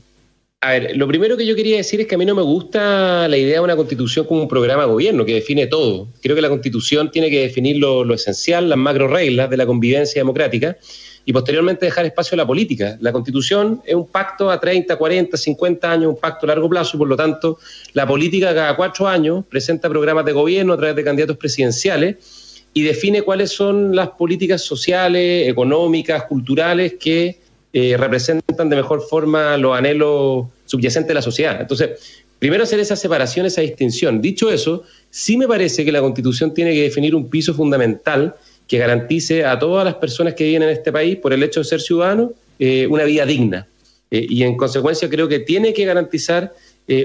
A 0.64 0.70
ver, 0.70 0.96
lo 0.96 1.08
primero 1.08 1.36
que 1.36 1.44
yo 1.44 1.56
quería 1.56 1.78
decir 1.78 2.00
es 2.00 2.06
que 2.06 2.14
a 2.14 2.18
mí 2.18 2.24
no 2.24 2.36
me 2.36 2.42
gusta 2.42 3.26
la 3.26 3.36
idea 3.36 3.54
de 3.54 3.64
una 3.64 3.74
constitución 3.74 4.26
como 4.26 4.42
un 4.42 4.48
programa 4.48 4.84
de 4.84 4.90
gobierno 4.90 5.24
que 5.24 5.34
define 5.34 5.66
todo. 5.66 6.06
Creo 6.22 6.36
que 6.36 6.40
la 6.40 6.48
constitución 6.48 7.10
tiene 7.10 7.30
que 7.30 7.40
definir 7.40 7.78
lo, 7.78 8.14
esencial, 8.14 8.68
las 8.68 8.78
macro 8.78 9.08
reglas 9.08 9.50
de 9.50 9.56
la 9.56 9.66
convivencia 9.66 10.20
democrática 10.20 10.76
y 11.24 11.32
posteriormente 11.32 11.86
dejar 11.86 12.06
espacio 12.06 12.36
a 12.36 12.38
la 12.38 12.46
política. 12.46 12.96
La 13.00 13.10
constitución 13.10 13.82
es 13.84 13.96
un 13.96 14.06
pacto 14.06 14.52
a 14.52 14.60
30, 14.60 14.94
40, 14.94 15.36
50 15.36 15.90
años, 15.90 16.12
un 16.12 16.20
pacto 16.20 16.46
a 16.46 16.50
largo 16.50 16.68
plazo 16.70 16.96
y 16.96 16.98
por 16.98 17.08
lo 17.08 17.16
tanto 17.16 17.58
la 17.92 18.06
política 18.06 18.54
cada 18.54 18.76
cuatro 18.76 19.08
años 19.08 19.44
presenta 19.48 19.88
programas 19.88 20.24
de 20.24 20.30
gobierno 20.30 20.74
a 20.74 20.76
través 20.76 20.94
de 20.94 21.02
candidatos 21.02 21.38
presidenciales 21.38 22.62
y 22.72 22.82
define 22.82 23.22
cuáles 23.22 23.50
son 23.50 23.96
las 23.96 24.10
políticas 24.10 24.62
sociales, 24.62 25.48
económicas, 25.48 26.22
culturales 26.26 26.94
que 27.00 27.41
eh, 27.74 27.96
representan 27.96 28.68
de 28.68 28.76
mejor 28.76 29.00
forma 29.00 29.56
los 29.56 29.74
anhelos 29.74 30.46
subyacentes 30.66 31.08
de 31.08 31.14
la 31.14 31.22
sociedad. 31.22 31.58
Entonces, 31.58 32.22
primero 32.38 32.64
hacer 32.64 32.78
esa 32.80 32.96
separación, 32.96 33.46
esa 33.46 33.62
distinción. 33.62 34.20
Dicho 34.20 34.50
eso, 34.50 34.82
sí 35.08 35.38
me 35.38 35.48
parece 35.48 35.82
que 35.82 35.90
la 35.90 36.02
Constitución 36.02 36.52
tiene 36.52 36.74
que 36.74 36.82
definir 36.82 37.14
un 37.14 37.30
piso 37.30 37.54
fundamental 37.54 38.34
que 38.68 38.76
garantice 38.76 39.46
a 39.46 39.58
todas 39.58 39.86
las 39.86 39.94
personas 39.94 40.34
que 40.34 40.44
viven 40.44 40.64
en 40.64 40.68
este 40.68 40.92
país, 40.92 41.16
por 41.16 41.32
el 41.32 41.42
hecho 41.42 41.60
de 41.60 41.64
ser 41.64 41.80
ciudadanos, 41.80 42.32
eh, 42.58 42.86
una 42.90 43.04
vida 43.04 43.24
digna. 43.24 43.66
Eh, 44.10 44.26
y 44.28 44.42
en 44.42 44.58
consecuencia 44.58 45.08
creo 45.08 45.26
que 45.26 45.38
tiene 45.38 45.72
que 45.72 45.86
garantizar 45.86 46.52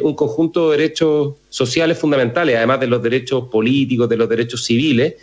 un 0.02 0.16
conjunto 0.16 0.72
de 0.72 0.78
derechos 0.80 1.36
sociales 1.48 1.98
fundamentales, 1.98 2.58
además 2.58 2.82
de 2.82 2.88
los 2.88 3.02
derechos 3.02 3.48
políticos, 3.48 4.10
de 4.10 4.18
los 4.18 4.28
derechos 4.28 4.66
civiles, 4.66 5.14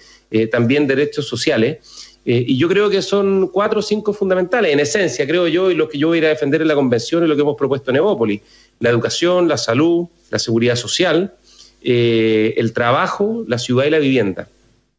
también 0.50 0.86
derechos 0.86 1.26
sociales. 1.26 1.78
Eh, 2.26 2.44
y 2.48 2.56
yo 2.56 2.68
creo 2.68 2.88
que 2.88 3.02
son 3.02 3.48
cuatro 3.48 3.80
o 3.80 3.82
cinco 3.82 4.12
fundamentales, 4.14 4.72
en 4.72 4.80
esencia, 4.80 5.26
creo 5.26 5.46
yo, 5.46 5.70
y 5.70 5.74
lo 5.74 5.88
que 5.88 5.98
yo 5.98 6.08
voy 6.08 6.18
a 6.18 6.20
ir 6.20 6.26
a 6.26 6.28
defender 6.30 6.62
en 6.62 6.68
la 6.68 6.74
convención 6.74 7.22
y 7.24 7.28
lo 7.28 7.36
que 7.36 7.42
hemos 7.42 7.56
propuesto 7.56 7.90
en 7.90 7.98
Evópolis. 7.98 8.40
La 8.80 8.90
educación, 8.90 9.46
la 9.46 9.58
salud, 9.58 10.06
la 10.30 10.38
seguridad 10.38 10.76
social, 10.76 11.34
eh, 11.82 12.54
el 12.56 12.72
trabajo, 12.72 13.44
la 13.46 13.58
ciudad 13.58 13.84
y 13.84 13.90
la 13.90 13.98
vivienda. 13.98 14.48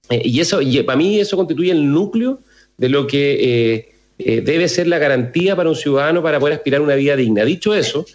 Eh, 0.10 0.22
y 0.24 0.40
eso, 0.40 0.62
y 0.62 0.84
para 0.84 0.98
mí 0.98 1.20
eso 1.20 1.36
constituye 1.36 1.72
el 1.72 1.92
núcleo 1.92 2.40
de 2.78 2.90
lo 2.90 3.08
que 3.08 3.94
debe 4.18 4.70
ser 4.70 4.88
la 4.88 4.98
garantía 4.98 5.58
para 5.58 5.70
un 5.70 5.76
ciudadano 5.76 6.24
para 6.24 6.40
poder 6.40 6.56
aspirar 6.56 6.80
a 6.80 6.84
una 6.84 6.96
vida 6.96 7.16
digna. 7.16 7.44
Dicho 7.44 7.74
eso, 7.74 8.06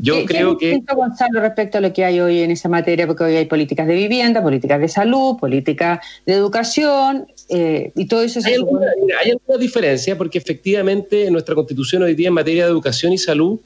yo 0.00 0.24
creo 0.24 0.56
que... 0.58 0.82
Gonzalo, 0.94 1.40
respecto 1.40 1.78
a 1.78 1.80
lo 1.80 1.92
que 1.92 2.04
hay 2.04 2.20
hoy 2.20 2.40
en 2.40 2.50
esa 2.50 2.68
materia? 2.68 3.06
Porque 3.06 3.24
hoy 3.24 3.36
hay 3.36 3.46
políticas 3.46 3.86
de 3.86 3.94
vivienda, 3.94 4.42
políticas 4.42 4.80
de 4.80 4.88
salud, 4.88 5.36
políticas 5.38 6.00
de 6.26 6.34
educación, 6.34 7.26
eh, 7.48 7.92
y 7.94 8.06
todo 8.06 8.22
eso... 8.22 8.40
hay, 8.44 8.54
alguna, 8.54 8.86
hay 9.22 9.30
alguna 9.30 9.58
diferencia 9.58 10.16
porque 10.16 10.38
efectivamente 10.38 11.30
nuestra 11.30 11.54
constitución 11.54 12.02
hoy 12.02 12.14
día 12.14 12.28
en 12.28 12.34
materia 12.34 12.64
de 12.64 12.70
educación 12.70 13.12
y 13.12 13.18
salud 13.18 13.60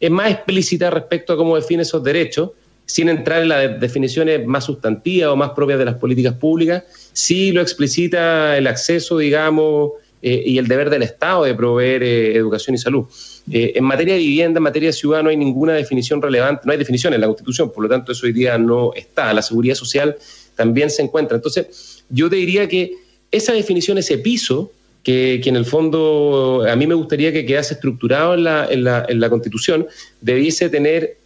es 0.00 0.10
más 0.10 0.30
explícita 0.30 0.90
respecto 0.90 1.32
a 1.32 1.36
cómo 1.36 1.56
define 1.56 1.82
esos 1.82 2.02
derechos, 2.02 2.50
sin 2.84 3.08
entrar 3.08 3.42
en 3.42 3.48
las 3.48 3.80
definiciones 3.80 4.46
más 4.46 4.64
sustantivas 4.64 5.30
o 5.30 5.36
más 5.36 5.50
propias 5.50 5.78
de 5.78 5.84
las 5.84 5.96
políticas 5.96 6.34
públicas, 6.34 6.84
sí 7.12 7.50
lo 7.50 7.60
explicita 7.60 8.56
el 8.56 8.66
acceso, 8.66 9.18
digamos, 9.18 9.92
eh, 10.28 10.42
y 10.44 10.58
el 10.58 10.66
deber 10.66 10.90
del 10.90 11.04
Estado 11.04 11.44
de 11.44 11.54
proveer 11.54 12.02
eh, 12.02 12.34
educación 12.34 12.74
y 12.74 12.78
salud. 12.78 13.04
Eh, 13.48 13.74
en 13.76 13.84
materia 13.84 14.14
de 14.14 14.18
vivienda, 14.18 14.58
en 14.58 14.64
materia 14.64 14.88
de 14.88 14.92
ciudad, 14.92 15.22
no 15.22 15.28
hay 15.28 15.36
ninguna 15.36 15.74
definición 15.74 16.20
relevante, 16.20 16.62
no 16.64 16.72
hay 16.72 16.78
definición 16.78 17.14
en 17.14 17.20
la 17.20 17.28
Constitución, 17.28 17.70
por 17.70 17.84
lo 17.84 17.88
tanto 17.88 18.10
eso 18.10 18.26
hoy 18.26 18.32
día 18.32 18.58
no 18.58 18.92
está. 18.94 19.32
La 19.32 19.40
seguridad 19.40 19.76
social 19.76 20.16
también 20.56 20.90
se 20.90 21.02
encuentra. 21.02 21.36
Entonces, 21.36 22.02
yo 22.08 22.28
te 22.28 22.34
diría 22.34 22.68
que 22.68 22.94
esa 23.30 23.52
definición, 23.52 23.98
ese 23.98 24.18
piso, 24.18 24.72
que, 25.04 25.40
en 25.44 25.54
el 25.54 25.64
fondo 25.64 26.64
a 26.68 26.74
mí 26.74 26.88
me 26.88 26.94
gustaría 26.94 27.32
que 27.32 27.46
quedase 27.46 27.74
estructurado 27.74 28.34
en 28.34 28.42
la, 28.42 28.66
en 28.68 28.82
la, 28.82 29.06
en 29.08 29.20
la 29.20 29.30
Constitución, 29.30 29.86
debiese 30.22 30.68
tener 30.70 31.18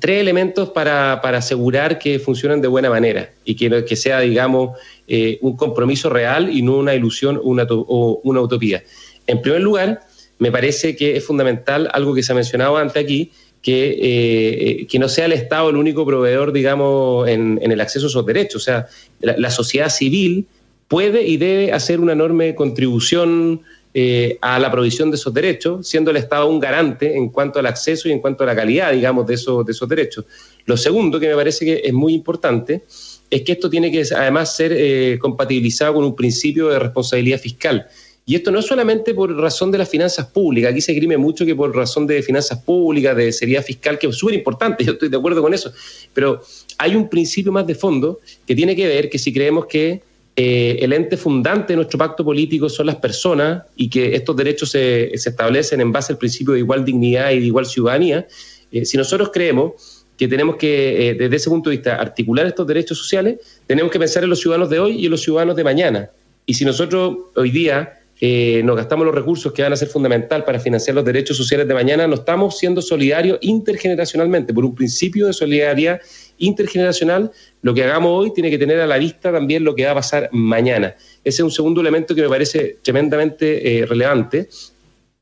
tres 0.00 0.20
elementos 0.20 0.70
para, 0.70 1.14
asegurar 1.14 1.98
que 1.98 2.18
funcionen 2.18 2.60
de 2.60 2.68
buena 2.68 2.90
manera 2.90 3.30
y 3.44 3.54
que, 3.54 3.84
que 3.84 3.96
sea, 3.96 4.20
digamos, 4.20 4.78
eh, 5.06 5.38
un 5.42 5.56
compromiso 5.56 6.08
real 6.08 6.50
y 6.50 6.62
no 6.62 6.78
una 6.78 6.94
ilusión 6.94 7.40
una, 7.42 7.66
o 7.70 8.20
una 8.24 8.40
utopía. 8.40 8.82
En 9.26 9.42
primer 9.42 9.60
lugar, 9.60 10.00
me 10.38 10.50
parece 10.50 10.96
que 10.96 11.16
es 11.16 11.24
fundamental 11.24 11.88
algo 11.92 12.14
que 12.14 12.22
se 12.22 12.32
ha 12.32 12.34
mencionado 12.34 12.76
antes 12.76 13.02
aquí, 13.02 13.30
que, 13.62 13.98
eh, 14.00 14.86
que 14.86 14.98
no 14.98 15.08
sea 15.08 15.24
el 15.24 15.32
Estado 15.32 15.70
el 15.70 15.76
único 15.76 16.04
proveedor, 16.04 16.52
digamos, 16.52 17.26
en, 17.28 17.58
el 17.62 17.80
acceso 17.80 18.06
a 18.06 18.08
esos 18.10 18.26
derechos. 18.26 18.62
O 18.62 18.64
sea, 18.64 18.86
la, 19.20 19.50
sociedad 19.50 19.88
civil 19.88 20.46
puede 20.86 21.26
y 21.26 21.38
debe 21.38 21.72
hacer 21.72 22.00
una 22.00 22.12
enorme 22.12 22.54
contribución 22.54 23.62
eh, 23.96 24.38
a 24.40 24.58
la 24.58 24.72
provisión 24.72 25.08
de 25.08 25.16
esos 25.16 25.32
derechos, 25.32 25.86
siendo 25.86 26.10
el 26.10 26.16
Estado 26.16 26.48
un 26.48 26.58
garante 26.58 27.16
en 27.16 27.28
cuanto 27.28 27.60
al 27.60 27.66
acceso 27.66 28.08
y 28.08 28.12
en 28.12 28.18
cuanto 28.18 28.42
a 28.42 28.46
la 28.46 28.56
calidad, 28.56 28.92
digamos, 28.92 29.24
de 29.24 29.34
esos, 29.34 29.64
de 29.64 29.70
esos 29.70 29.88
derechos. 29.88 30.24
Lo 30.66 30.76
segundo, 30.76 31.20
que 31.20 31.28
me 31.28 31.36
parece 31.36 31.64
que 31.64 31.80
es 31.84 31.92
muy 31.92 32.12
importante, 32.12 32.82
es 33.30 33.42
que 33.42 33.52
esto 33.52 33.70
tiene 33.70 33.92
que 33.92 34.02
además 34.16 34.56
ser 34.56 34.72
eh, 34.76 35.16
compatibilizado 35.20 35.94
con 35.94 36.04
un 36.04 36.16
principio 36.16 36.70
de 36.70 36.80
responsabilidad 36.80 37.38
fiscal. 37.38 37.86
Y 38.26 38.34
esto 38.34 38.50
no 38.50 38.58
es 38.58 38.66
solamente 38.66 39.14
por 39.14 39.32
razón 39.36 39.70
de 39.70 39.78
las 39.78 39.88
finanzas 39.88 40.26
públicas, 40.26 40.72
aquí 40.72 40.80
se 40.80 40.94
grime 40.94 41.16
mucho 41.16 41.44
que 41.44 41.54
por 41.54 41.76
razón 41.76 42.06
de 42.06 42.22
finanzas 42.22 42.58
públicas, 42.62 43.14
de 43.16 43.30
seriedad 43.32 43.62
fiscal, 43.62 43.98
que 43.98 44.06
es 44.06 44.16
súper 44.16 44.34
importante, 44.34 44.82
yo 44.84 44.92
estoy 44.92 45.08
de 45.08 45.16
acuerdo 45.16 45.40
con 45.40 45.52
eso, 45.54 45.72
pero 46.12 46.42
hay 46.78 46.96
un 46.96 47.08
principio 47.08 47.52
más 47.52 47.66
de 47.66 47.74
fondo 47.74 48.20
que 48.46 48.56
tiene 48.56 48.74
que 48.74 48.88
ver 48.88 49.08
que 49.08 49.18
si 49.18 49.32
creemos 49.32 49.66
que 49.66 50.02
eh, 50.36 50.78
el 50.80 50.92
ente 50.92 51.16
fundante 51.16 51.74
de 51.74 51.76
nuestro 51.76 51.96
pacto 51.96 52.24
político 52.24 52.68
son 52.68 52.86
las 52.86 52.96
personas 52.96 53.62
y 53.76 53.88
que 53.88 54.16
estos 54.16 54.34
derechos 54.34 54.70
se, 54.70 55.14
establecen 55.14 55.80
en 55.80 55.92
base 55.92 56.12
al 56.12 56.18
principio 56.18 56.54
de 56.54 56.60
igual 56.60 56.84
dignidad 56.84 57.30
y 57.30 57.38
de 57.38 57.46
igual 57.46 57.66
ciudadanía, 57.66 58.26
eh, 58.72 58.84
si 58.84 58.96
nosotros 58.96 59.30
creemos 59.32 60.04
que 60.16 60.26
tenemos 60.26 60.56
que, 60.56 61.10
eh, 61.10 61.14
desde 61.14 61.36
ese 61.36 61.50
punto 61.50 61.70
de 61.70 61.76
vista, 61.76 61.96
articular 61.96 62.46
estos 62.46 62.66
derechos 62.66 62.98
sociales, 62.98 63.38
tenemos 63.66 63.92
que 63.92 63.98
pensar 63.98 64.24
en 64.24 64.30
los 64.30 64.40
ciudadanos 64.40 64.70
de 64.70 64.80
hoy 64.80 64.92
y 64.96 65.04
en 65.04 65.12
los 65.12 65.22
ciudadanos 65.22 65.54
de 65.54 65.64
mañana. 65.64 66.10
Y 66.46 66.54
si 66.54 66.64
nosotros 66.64 67.16
hoy 67.36 67.50
día 67.50 68.00
eh, 68.20 68.62
nos 68.64 68.76
gastamos 68.76 69.04
los 69.04 69.14
recursos 69.14 69.52
que 69.52 69.62
van 69.62 69.72
a 69.72 69.76
ser 69.76 69.88
fundamental 69.88 70.44
para 70.44 70.60
financiar 70.60 70.94
los 70.94 71.04
derechos 71.04 71.36
sociales 71.36 71.66
de 71.66 71.74
mañana, 71.74 72.06
no 72.06 72.14
estamos 72.14 72.58
siendo 72.58 72.80
solidarios 72.80 73.38
intergeneracionalmente. 73.42 74.54
Por 74.54 74.64
un 74.64 74.74
principio 74.74 75.26
de 75.26 75.32
solidaridad 75.32 76.00
intergeneracional, 76.38 77.32
lo 77.62 77.74
que 77.74 77.82
hagamos 77.82 78.12
hoy 78.12 78.32
tiene 78.32 78.50
que 78.50 78.58
tener 78.58 78.80
a 78.80 78.86
la 78.86 78.98
vista 78.98 79.32
también 79.32 79.64
lo 79.64 79.74
que 79.74 79.84
va 79.84 79.92
a 79.92 79.96
pasar 79.96 80.28
mañana. 80.32 80.94
Ese 81.24 81.36
es 81.36 81.40
un 81.40 81.50
segundo 81.50 81.80
elemento 81.80 82.14
que 82.14 82.22
me 82.22 82.28
parece 82.28 82.78
tremendamente 82.82 83.80
eh, 83.80 83.86
relevante. 83.86 84.48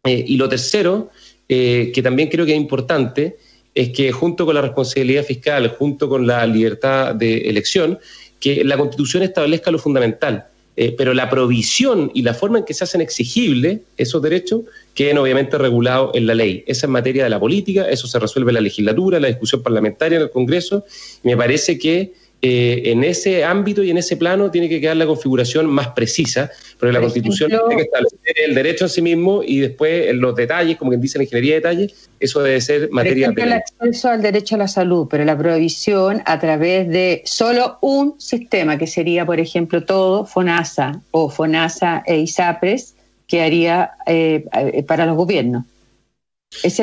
Eh, 0.05 0.25
y 0.27 0.37
lo 0.37 0.49
tercero, 0.49 1.11
que 1.49 2.01
también 2.03 2.31
creo 2.31 2.47
que 2.47 2.53
es 2.53 2.57
importante, 2.59 3.37
es 3.75 3.91
que 3.91 4.11
junto 4.11 4.47
con 4.47 4.55
la 4.55 4.63
responsabilidad 4.63 5.23
fiscal, 5.23 5.69
junto 5.69 6.09
con 6.09 6.27
la 6.27 6.47
libertad 6.47 7.15
de 7.15 7.49
elección, 7.49 7.99
que 8.41 8.65
la 8.65 8.79
Constitución 8.79 9.23
establezca 9.23 9.71
lo 9.71 9.79
fundamental 9.79 10.47
eh, 10.77 10.95
pero 10.97 11.13
la 11.13 11.29
provisión 11.29 12.11
y 12.15 12.23
la 12.23 12.33
forma 12.33 12.59
en 12.59 12.65
que 12.65 12.73
se 12.73 12.85
hacen 12.85 13.01
exigibles 13.01 13.81
esos 13.97 14.23
derechos 14.23 14.63
queden 14.95 15.19
obviamente 15.19 15.59
regulados 15.59 16.11
en 16.15 16.27
la 16.27 16.35
ley. 16.35 16.65
Esa 16.67 16.87
es 16.87 16.91
materia 16.91 17.25
de 17.25 17.31
la 17.31 17.41
política, 17.41 17.89
eso 17.89 18.07
se 18.07 18.19
resuelve 18.19 18.51
en 18.51 18.55
la 18.55 18.61
legislatura, 18.63 19.21
la 19.21 19.29
discusión 19.29 19.63
parlamentaria, 19.63 20.17
en 20.17 20.23
el 20.23 20.31
Congreso, 20.31 20.85
y 21.23 21.29
me 21.29 21.37
parece 21.37 21.79
que 21.79 22.13
eh, 22.45 22.91
en 22.91 23.05
ese 23.05 23.45
ámbito 23.45 23.85
y 23.85 23.91
en 23.91 23.99
ese 23.99 24.17
plano 24.17 24.51
tiene 24.51 24.69
que 24.69 24.81
quedar 24.81 24.97
la 24.97 25.07
configuración 25.07 25.67
más 25.67 25.89
precisa, 25.91 26.51
porque 26.77 26.93
la 26.93 27.01
Constitución 27.01 27.49
tiene 27.51 27.77
que 27.77 27.83
establecer 27.83 28.35
el 28.49 28.55
derecho 28.57 28.87
en 28.87 28.91
sí 28.91 29.01
mismo 29.01 29.45
y 29.45 29.61
después 29.61 30.09
en 30.09 30.21
los 30.21 30.35
detalles, 30.35 30.77
como 30.77 30.91
quien 30.91 31.01
dice 31.01 31.19
la 31.19 31.25
ingeniería 31.25 31.53
de 31.53 31.61
detalles, 31.61 32.11
eso 32.19 32.43
debe 32.43 32.61
ser 32.61 32.91
materia 32.91 33.31
de 33.31 33.43
el 33.43 33.53
acceso 33.53 34.09
al 34.09 34.23
derecho 34.23 34.57
a 34.57 34.59
la 34.59 34.67
salud, 34.67 35.07
pero 35.09 35.25
la 35.25 35.39
provisión 35.39 36.21
a 36.27 36.41
través 36.41 36.89
de 36.89 37.23
solo 37.25 37.79
un 37.81 38.21
sistema, 38.21 38.77
que 38.77 38.89
sería, 38.89 39.25
por 39.25 39.39
ejemplo, 39.39 39.85
todo 39.85 40.27
FONASA 40.27 41.01
o 41.13 41.31
FONASA 41.31 42.03
e 42.07 42.19
ISAPRES, 42.19 42.97
que 43.29 43.41
haría 43.41 43.93
eh, 44.07 44.45
eh, 44.53 44.83
para 44.83 45.07
los 45.07 45.17
gobiernos 45.17 45.65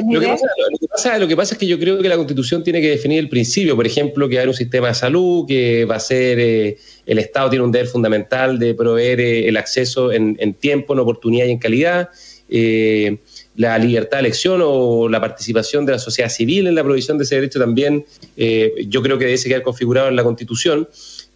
lo, 0.09 0.19
que 0.19 0.27
pasa, 0.27 1.17
lo, 1.19 1.27
que 1.27 1.35
pasa, 1.35 1.53
es 1.53 1.59
que 1.59 1.67
yo 1.67 1.79
creo 1.79 2.01
que 2.01 2.09
la 2.09 2.17
Constitución 2.17 2.63
tiene 2.63 2.81
que 2.81 2.89
definir 2.89 3.19
el 3.19 3.29
principio, 3.29 3.75
por 3.75 3.85
ejemplo, 3.85 4.27
que 4.27 4.39
hay 4.39 4.47
un 4.47 4.53
sistema 4.53 4.89
de 4.89 4.95
salud, 4.95 5.45
que 5.47 5.85
va 5.85 5.95
a 5.95 5.99
ser, 5.99 6.39
eh, 6.39 6.77
el 7.05 7.19
Estado 7.19 7.49
tiene 7.51 7.65
un 7.65 7.71
deber 7.71 7.87
fundamental 7.87 8.57
de 8.57 8.73
proveer 8.73 9.19
eh, 9.19 9.47
el 9.47 9.57
acceso 9.57 10.11
en, 10.11 10.53
tiempo, 10.55 10.93
en 10.93 10.99
oportunidad 10.99 11.45
y 11.45 11.51
en 11.51 11.59
calidad, 11.59 12.09
eh, 12.49 13.17
la 13.55 13.77
libertad 13.77 14.17
de 14.17 14.21
elección 14.21 14.61
o 14.63 15.07
la 15.07 15.21
participación 15.21 15.85
de 15.85 15.93
la 15.93 15.99
sociedad 15.99 16.29
civil 16.29 16.67
en 16.67 16.75
la 16.75 16.83
provisión 16.83 17.17
de 17.17 17.25
ese 17.25 17.35
derecho 17.35 17.59
también, 17.59 18.05
yo 18.87 19.01
creo 19.01 19.17
que 19.17 19.25
debe 19.25 19.41
quedar 19.41 19.63
configurado 19.63 20.07
en 20.07 20.15
la 20.15 20.23
Constitución, 20.23 20.87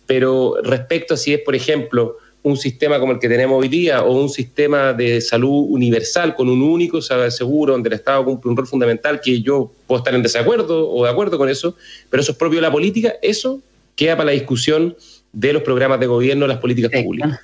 pero 0.05 0.55
respecto 0.63 1.13
a 1.13 1.17
si 1.17 1.33
es, 1.33 1.41
por 1.41 1.55
ejemplo, 1.55 2.17
un 2.43 2.57
sistema 2.57 2.99
como 2.99 3.13
el 3.13 3.19
que 3.19 3.29
tenemos 3.29 3.59
hoy 3.59 3.69
día 3.69 4.03
o 4.03 4.21
un 4.21 4.29
sistema 4.29 4.93
de 4.93 5.21
salud 5.21 5.67
universal 5.69 6.35
con 6.35 6.49
un 6.49 6.61
único 6.61 7.01
seguro 7.01 7.73
donde 7.73 7.87
el 7.87 7.95
Estado 7.95 8.23
cumple 8.25 8.51
un 8.51 8.57
rol 8.57 8.67
fundamental 8.67 9.21
que 9.21 9.41
yo 9.41 9.71
puedo 9.87 9.99
estar 9.99 10.13
en 10.13 10.21
desacuerdo 10.21 10.89
o 10.89 11.05
de 11.05 11.09
acuerdo 11.09 11.37
con 11.37 11.47
eso, 11.49 11.75
pero 12.09 12.21
eso 12.21 12.33
es 12.33 12.37
propio 12.37 12.57
de 12.57 12.63
la 12.63 12.71
política, 12.71 13.13
eso 13.21 13.61
queda 13.95 14.17
para 14.17 14.27
la 14.27 14.31
discusión 14.33 14.95
de 15.31 15.53
los 15.53 15.63
programas 15.63 15.99
de 15.99 16.07
gobierno, 16.07 16.45
las 16.45 16.59
políticas 16.59 16.91
públicas. 17.01 17.39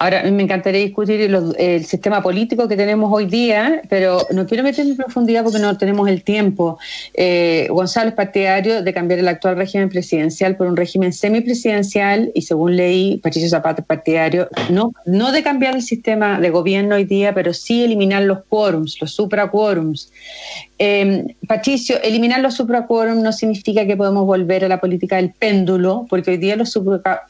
Ahora, 0.00 0.22
me 0.30 0.44
encantaría 0.44 0.80
discutir 0.80 1.20
el, 1.20 1.84
sistema 1.84 2.22
político 2.22 2.68
que 2.68 2.76
tenemos 2.76 3.10
hoy 3.12 3.26
día, 3.26 3.82
pero 3.88 4.24
no 4.30 4.46
quiero 4.46 4.62
meterme 4.62 4.92
en 4.92 4.96
profundidad 4.96 5.42
porque 5.42 5.58
no 5.58 5.76
tenemos 5.76 6.08
el 6.08 6.22
tiempo. 6.22 6.78
Eh, 7.14 7.66
Gonzalo 7.70 8.10
es 8.10 8.14
partidario 8.14 8.82
de 8.82 8.94
cambiar 8.94 9.18
el 9.18 9.26
actual 9.26 9.56
régimen 9.56 9.88
presidencial 9.88 10.56
por 10.56 10.68
un 10.68 10.76
régimen 10.76 11.12
semipresidencial 11.12 12.30
y 12.34 12.42
según 12.42 12.76
leí, 12.76 13.18
Patricio 13.18 13.48
Zapata 13.48 13.82
partidario, 13.82 14.48
no, 14.70 14.92
no 15.04 15.32
de 15.32 15.42
cambiar 15.42 15.74
el 15.74 15.82
sistema 15.82 16.38
de 16.40 16.50
gobierno 16.50 16.94
hoy 16.94 17.04
día, 17.04 17.34
pero 17.34 17.52
sí 17.52 17.82
eliminar 17.82 18.22
los 18.22 18.44
quórums, 18.48 19.00
los 19.00 19.12
supraquórums. 19.12 20.12
Eh, 20.78 21.34
Patricio, 21.48 22.00
eliminar 22.02 22.40
los 22.40 22.54
supraquórums 22.54 23.20
no 23.20 23.32
significa 23.32 23.84
que 23.84 23.96
podemos 23.96 24.26
volver 24.26 24.64
a 24.64 24.68
la 24.68 24.78
política 24.78 25.16
del 25.16 25.32
péndulo, 25.32 26.06
porque 26.08 26.30
hoy 26.32 26.36
día 26.36 26.54
los 26.54 26.78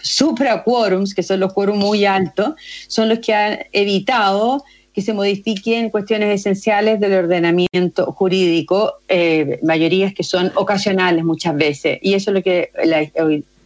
supraquórums, 0.02 1.14
que 1.14 1.22
son 1.22 1.40
los 1.40 1.54
quórums 1.54 1.78
muy 1.78 2.04
altos, 2.04 2.54
son 2.86 3.08
los 3.08 3.18
que 3.20 3.34
han 3.34 3.58
evitado 3.72 4.64
que 4.92 5.02
se 5.02 5.12
modifiquen 5.12 5.90
cuestiones 5.90 6.40
esenciales 6.40 6.98
del 6.98 7.12
ordenamiento 7.12 8.06
jurídico, 8.12 8.94
eh, 9.06 9.60
mayorías 9.62 10.12
que 10.12 10.24
son 10.24 10.50
ocasionales 10.56 11.24
muchas 11.24 11.56
veces, 11.56 12.00
y 12.02 12.14
eso 12.14 12.30
es 12.30 12.34
lo 12.34 12.42
que 12.42 12.70
la 12.84 13.06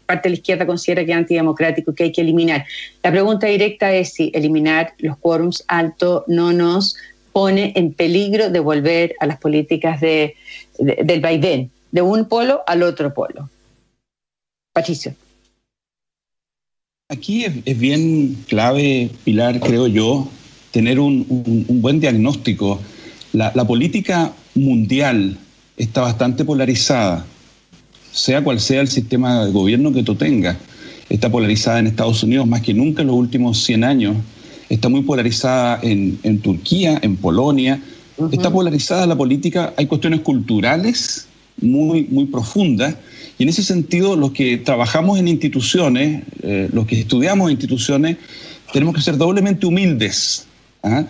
parte 0.05 0.29
de 0.29 0.31
la 0.31 0.37
izquierda 0.37 0.67
considera 0.67 1.05
que 1.07 1.13
es 1.13 1.17
antidemocrático, 1.17 1.95
que 1.95 2.05
hay 2.05 2.13
que 2.13 2.21
eliminar. 2.21 2.67
La 3.03 3.11
pregunta 3.11 3.47
directa 3.47 3.93
es 3.95 4.13
si 4.13 4.31
eliminar 4.35 4.93
los 4.99 5.17
quórums 5.17 5.65
altos 5.69 6.25
no 6.27 6.53
nos 6.53 6.97
pone 7.33 7.73
en 7.77 7.95
peligro 7.95 8.51
de 8.51 8.61
volver 8.61 9.15
a 9.21 9.27
las 9.27 9.39
políticas 9.39 10.01
de, 10.03 10.37
del 10.79 11.21
vaivén, 11.21 11.71
de 11.91 12.03
un 12.03 12.27
polo 12.27 12.63
al 12.67 12.83
otro 12.83 13.15
polo. 13.15 13.49
Patricio. 14.75 15.15
Aquí 17.13 17.45
es, 17.45 17.79
bien 17.79 18.39
clave, 18.49 19.11
Pilar, 19.25 19.61
creo 19.61 19.87
yo, 19.87 20.27
tener 20.71 20.99
un, 20.99 21.27
buen 21.69 22.01
diagnóstico. 22.01 22.81
La, 23.35 23.53
política 23.67 24.33
mundial 24.55 25.37
está 25.77 26.01
bastante 26.01 26.43
polarizada, 26.43 27.27
sea 28.13 28.43
cual 28.43 28.61
sea 28.61 28.81
el 28.81 28.89
sistema 28.89 29.45
de 29.45 29.53
gobierno 29.53 29.93
que 29.93 30.03
tú 30.03 30.15
tengas. 30.15 30.57
Está 31.11 31.31
polarizada 31.31 31.81
en 31.81 31.89
Estados 31.89 32.23
Unidos 32.23 32.47
más 32.47 32.63
que 32.63 32.73
nunca 32.73 33.03
en 33.03 33.09
los 33.09 33.17
últimos 33.17 33.63
100 33.63 33.85
años. 33.85 34.17
Está 34.71 34.89
muy 34.89 35.03
polarizada 35.03 35.81
en, 35.83 36.41
Turquía, 36.41 36.99
en 37.03 37.17
Polonia. 37.17 37.79
Está 38.31 38.51
polarizada 38.51 39.07
la 39.07 39.17
política. 39.17 39.75
Hay 39.77 39.85
cuestiones 39.85 40.21
culturales 40.21 41.29
muy, 41.61 42.07
muy 42.11 42.25
profundas 42.25 42.97
y 43.43 43.45
en 43.45 43.49
ese 43.49 43.65
sentido, 43.65 44.15
los 44.15 44.31
que 44.31 44.57
trabajamos 44.57 45.19
en 45.19 45.27
instituciones, 45.27 46.23
eh, 46.45 46.69
los 46.73 46.87
que 46.87 47.01
estudiamos 47.01 47.51
instituciones, 47.51 48.19
tenemos 48.73 48.95
que 48.95 49.01
ser 49.01 49.17
doblemente 49.17 49.67
humildes. 49.67 50.47
¿ah? 50.85 51.07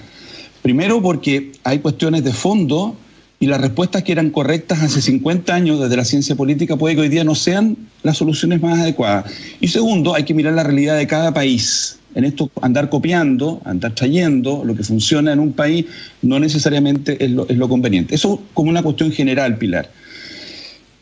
Primero 0.63 1.03
porque 1.03 1.53
hay 1.63 1.81
cuestiones 1.81 2.25
de 2.25 2.33
fondo 2.33 2.97
y 3.39 3.49
las 3.49 3.61
respuestas 3.61 4.03
que 4.03 4.13
eran 4.13 4.31
correctas 4.31 4.83
hace 4.83 5.03
50 5.03 5.55
años 5.55 5.79
desde 5.79 5.95
la 5.95 6.07
ciencia 6.07 6.35
política 6.35 6.79
puede 6.79 6.95
que 6.95 7.03
hoy 7.03 7.11
día 7.11 7.23
no 7.23 7.35
sean 7.35 7.77
las 8.03 8.17
soluciones 8.17 8.63
más 8.63 8.79
adecuadas. 8.79 9.31
Y 9.61 9.69
segundo, 9.69 10.15
hay 10.15 10.25
que 10.25 10.33
mirar 10.33 10.55
la 10.55 10.63
realidad 10.63 10.97
de 10.97 11.07
cada 11.07 11.35
país. 11.35 11.99
En 12.15 12.25
esto 12.25 12.51
andar 12.63 12.89
copiando, 12.89 13.61
andar 13.67 13.95
trayendo 13.95 14.65
lo 14.65 14.75
que 14.75 14.85
funciona 14.85 15.35
en 15.35 15.39
un 15.39 15.53
país 15.53 15.85
no 16.23 16.41
necesariamente 16.41 17.23
es 17.23 17.31
lo, 17.31 17.69
conveniente. 17.69 18.15
Eso 18.15 18.43
como 18.55 18.71
una 18.71 18.83
cuestión 18.83 19.13
general, 19.13 19.59
Pilar. 19.59 19.91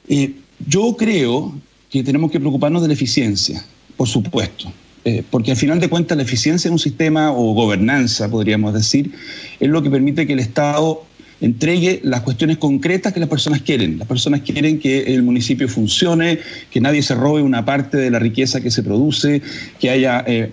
Eh, 0.09 0.35
yo 0.67 0.97
creo 0.97 1.55
que 1.91 2.03
tenemos 2.03 2.31
que 2.31 2.41
preocuparnos 2.41 2.83
de 2.83 2.89
la 2.89 2.95
eficiencia, 2.95 3.65
por 3.97 4.09
supuesto, 4.09 4.73
eh, 5.05 5.23
porque 5.31 5.51
al 5.51 5.57
final 5.57 5.81
de 5.81 5.89
cuentas 5.89 6.17
la 6.17 6.23
eficiencia 6.23 6.69
de 6.69 6.73
un 6.73 6.79
sistema 6.79 7.33
o 7.33 7.55
gobernanza, 7.55 8.31
podríamos 8.31 8.75
decir, 8.75 9.13
es 9.59 9.69
lo 9.69 9.83
que 9.83 9.91
permite 9.91 10.27
que 10.27 10.35
el 10.35 10.41
Estado 10.41 11.05
entregue 11.41 12.01
las 12.03 12.21
cuestiones 12.21 12.59
concretas 12.59 13.13
que 13.13 13.21
las 13.21 13.29
personas 13.29 13.63
quieren. 13.63 13.99
Las 13.99 14.07
personas 14.07 14.43
quieren 14.43 14.79
que 14.79 15.15
el 15.15 15.23
municipio 15.23 15.69
funcione, 15.69 16.39
que 16.71 16.81
nadie 16.81 17.03
se 17.03 17.15
robe 17.15 17.43
una 17.43 17.65
parte 17.65 17.97
de 17.97 18.11
la 18.11 18.19
riqueza 18.19 18.61
que 18.61 18.71
se 18.71 18.83
produce, 18.83 19.43
que 19.79 19.91
haya... 19.91 20.25
Eh, 20.27 20.53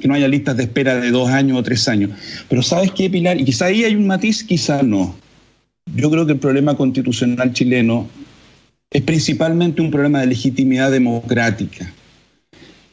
que 0.00 0.08
no 0.08 0.14
haya 0.14 0.26
listas 0.26 0.56
de 0.56 0.64
espera 0.64 0.96
de 0.96 1.12
dos 1.12 1.28
años 1.28 1.56
o 1.56 1.62
tres 1.62 1.86
años. 1.86 2.10
Pero 2.48 2.60
¿sabes 2.62 2.90
qué, 2.90 3.08
Pilar? 3.08 3.40
Y 3.40 3.44
quizá 3.44 3.66
ahí 3.66 3.84
hay 3.84 3.94
un 3.94 4.08
matiz, 4.08 4.42
quizá 4.42 4.82
no. 4.82 5.14
Yo 5.94 6.10
creo 6.10 6.26
que 6.26 6.32
el 6.32 6.40
problema 6.40 6.76
constitucional 6.76 7.52
chileno 7.52 8.08
es 8.92 9.02
principalmente 9.02 9.80
un 9.80 9.90
problema 9.90 10.20
de 10.20 10.26
legitimidad 10.26 10.90
democrática. 10.90 11.90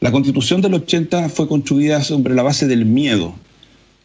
La 0.00 0.10
constitución 0.10 0.62
del 0.62 0.74
80 0.74 1.28
fue 1.28 1.46
construida 1.46 2.02
sobre 2.02 2.34
la 2.34 2.42
base 2.42 2.66
del 2.66 2.86
miedo, 2.86 3.34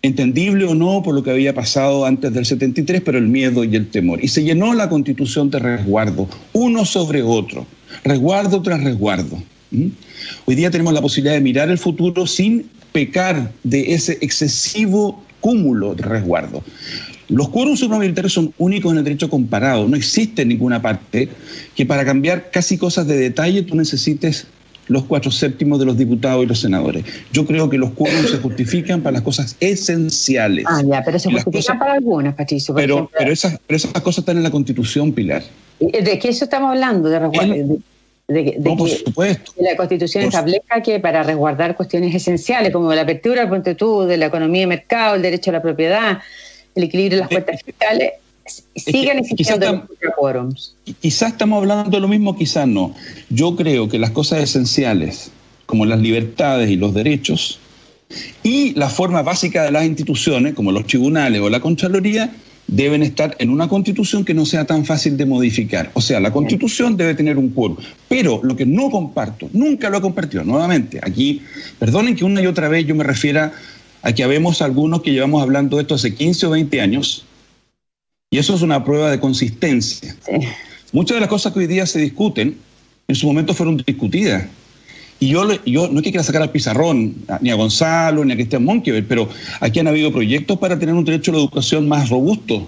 entendible 0.01 0.65
o 0.65 0.75
no 0.75 1.01
por 1.03 1.15
lo 1.15 1.23
que 1.23 1.31
había 1.31 1.55
pasado 1.55 2.05
antes 2.05 2.34
del 2.34 2.45
73, 2.45 3.01
pero 3.01 3.17
el 3.17 3.29
miedo 3.29 3.63
y 3.63 3.75
el 3.77 3.88
temor. 3.88 4.21
Y 4.21 4.27
se 4.27 4.43
llenó 4.43 4.73
la 4.73 4.89
constitución 4.89 5.49
de 5.49 5.60
resguardo, 5.60 6.27
uno 6.51 6.84
sobre 6.84 7.21
otro, 7.23 7.65
resguardo 8.03 8.62
tras 8.62 8.84
resguardo. 8.84 9.41
Hoy 10.45 10.55
día 10.55 10.69
tenemos 10.69 10.93
la 10.93 11.01
posibilidad 11.01 11.36
de 11.36 11.41
mirar 11.41 11.69
el 11.69 11.77
futuro 11.77 12.27
sin 12.27 12.69
pecar 12.91 13.51
de 13.63 13.93
ese 13.93 14.17
excesivo 14.21 15.23
cúmulo 15.39 15.95
de 15.95 16.03
resguardo. 16.03 16.62
Los 17.29 17.49
quórums 17.49 17.79
supramilitares 17.79 18.33
son 18.33 18.53
únicos 18.57 18.91
en 18.91 18.99
el 18.99 19.03
derecho 19.03 19.29
comparado. 19.29 19.88
No 19.88 19.95
existe 19.95 20.43
en 20.43 20.49
ninguna 20.49 20.81
parte 20.81 21.29
que 21.75 21.85
para 21.85 22.05
cambiar 22.05 22.51
casi 22.51 22.77
cosas 22.77 23.07
de 23.07 23.17
detalle 23.17 23.63
tú 23.63 23.75
necesites 23.75 24.47
los 24.88 25.03
cuatro 25.05 25.31
séptimos 25.31 25.79
de 25.79 25.85
los 25.85 25.97
diputados 25.97 26.43
y 26.43 26.47
los 26.47 26.59
senadores. 26.59 27.03
Yo 27.31 27.45
creo 27.45 27.69
que 27.69 27.77
los 27.77 27.91
quórums 27.91 28.29
se 28.29 28.38
justifican 28.38 29.01
para 29.01 29.13
las 29.13 29.21
cosas 29.23 29.55
esenciales. 29.59 30.65
Ah, 30.67 30.81
ya, 30.85 31.03
pero 31.03 31.17
se 31.17 31.31
justifican 31.31 31.79
para 31.79 31.93
algunas, 31.93 32.35
Patricio. 32.35 32.75
pero, 32.75 33.09
pero, 33.17 33.31
esas, 33.31 33.59
pero 33.65 33.77
esas 33.77 33.91
cosas 34.01 34.19
están 34.19 34.38
en 34.38 34.43
la 34.43 34.51
Constitución, 34.51 35.11
Pilar. 35.11 35.41
¿De 35.79 36.19
qué 36.19 36.29
eso 36.29 36.45
estamos 36.45 36.69
hablando? 36.69 37.09
¿De 37.09 37.19
resguardo? 37.19 37.77
de, 38.27 38.43
que, 38.43 38.59
la 39.59 39.75
Constitución 39.75 40.23
establezca 40.23 40.81
que 40.81 40.99
para 40.99 41.21
resguardar 41.23 41.75
cuestiones 41.75 42.13
esenciales 42.15 42.71
como 42.71 42.93
la 42.93 43.01
apertura 43.01 43.43
al 43.43 43.49
ponte 43.49 43.75
de 43.75 44.17
la 44.17 44.25
economía 44.25 44.61
de 44.61 44.67
mercado, 44.67 45.15
el 45.15 45.21
derecho 45.21 45.51
a 45.51 45.53
la 45.53 45.61
propiedad, 45.61 46.19
el 46.75 46.83
equilibrio 46.83 47.17
de 47.17 47.21
las 47.21 47.29
cuentas 47.29 47.61
fiscales, 47.63 48.11
sigan 48.75 49.19
existiendo 49.19 49.88
quórums. 50.17 50.75
Quizás 51.01 51.31
estamos 51.31 51.57
hablando 51.57 51.89
de 51.89 51.99
lo 51.99 52.07
mismo, 52.07 52.38
quizás 52.38 52.67
no. 52.67 52.93
Yo 53.29 53.55
creo 53.55 53.89
que 53.89 53.97
las 53.97 54.11
cosas 54.11 54.43
esenciales, 54.43 55.31
como 55.65 55.85
las 55.85 55.99
libertades 55.99 56.69
y 56.69 56.75
los 56.75 56.93
derechos, 56.93 57.59
y 58.43 58.73
la 58.75 58.89
forma 58.89 59.23
básica 59.23 59.63
de 59.63 59.71
las 59.71 59.85
instituciones, 59.85 60.53
como 60.53 60.71
los 60.71 60.85
tribunales 60.85 61.41
o 61.41 61.49
la 61.49 61.59
Contraloría, 61.59 62.31
deben 62.67 63.03
estar 63.03 63.35
en 63.39 63.49
una 63.49 63.67
constitución 63.67 64.25
que 64.25 64.33
no 64.33 64.45
sea 64.45 64.65
tan 64.65 64.85
fácil 64.85 65.17
de 65.17 65.25
modificar. 65.25 65.91
O 65.93 66.01
sea, 66.01 66.19
la 66.19 66.31
constitución 66.31 66.97
debe 66.97 67.13
tener 67.13 67.38
un 67.38 67.49
quórum. 67.49 67.77
Pero 68.07 68.41
lo 68.43 68.55
que 68.55 68.65
no 68.65 68.89
comparto, 68.89 69.49
nunca 69.53 69.89
lo 69.89 69.97
he 69.97 70.01
compartido, 70.01 70.43
nuevamente, 70.43 70.99
aquí, 71.01 71.41
perdonen 71.79 72.15
que 72.15 72.25
una 72.25 72.41
y 72.41 72.47
otra 72.47 72.67
vez 72.67 72.85
yo 72.85 72.95
me 72.95 73.03
refiera 73.03 73.53
a 74.05 74.13
que 74.13 74.23
habemos 74.23 74.61
algunos 74.61 75.01
que 75.01 75.11
llevamos 75.11 75.41
hablando 75.41 75.77
de 75.77 75.81
esto 75.81 75.95
hace 75.95 76.13
15 76.13 76.45
o 76.45 76.49
20 76.51 76.79
años, 76.79 77.25
y 78.29 78.37
eso 78.37 78.53
es 78.53 78.61
una 78.61 78.83
prueba 78.83 79.09
de 79.09 79.19
consistencia. 79.19 80.15
Muchas 80.93 81.15
de 81.15 81.21
las 81.21 81.29
cosas 81.29 81.51
que 81.51 81.59
hoy 81.59 81.67
día 81.67 81.87
se 81.87 81.99
discuten, 81.99 82.55
en 83.07 83.15
su 83.15 83.25
momento 83.25 83.55
fueron 83.55 83.77
discutidas. 83.77 84.45
Y 85.19 85.29
yo, 85.29 85.51
yo 85.65 85.87
no 85.87 85.99
es 85.99 86.03
que 86.03 86.11
quiera 86.11 86.23
sacar 86.23 86.43
al 86.43 86.51
pizarrón 86.51 87.15
ni 87.41 87.49
a 87.49 87.55
Gonzalo 87.55 88.23
ni 88.23 88.33
a 88.33 88.35
Cristian 88.35 88.63
Monkever, 88.63 89.07
pero 89.07 89.27
aquí 89.59 89.79
han 89.79 89.87
habido 89.87 90.11
proyectos 90.11 90.59
para 90.59 90.77
tener 90.77 90.93
un 90.93 91.03
derecho 91.03 91.31
a 91.31 91.35
la 91.35 91.39
educación 91.39 91.87
más 91.87 92.09
robusto. 92.09 92.67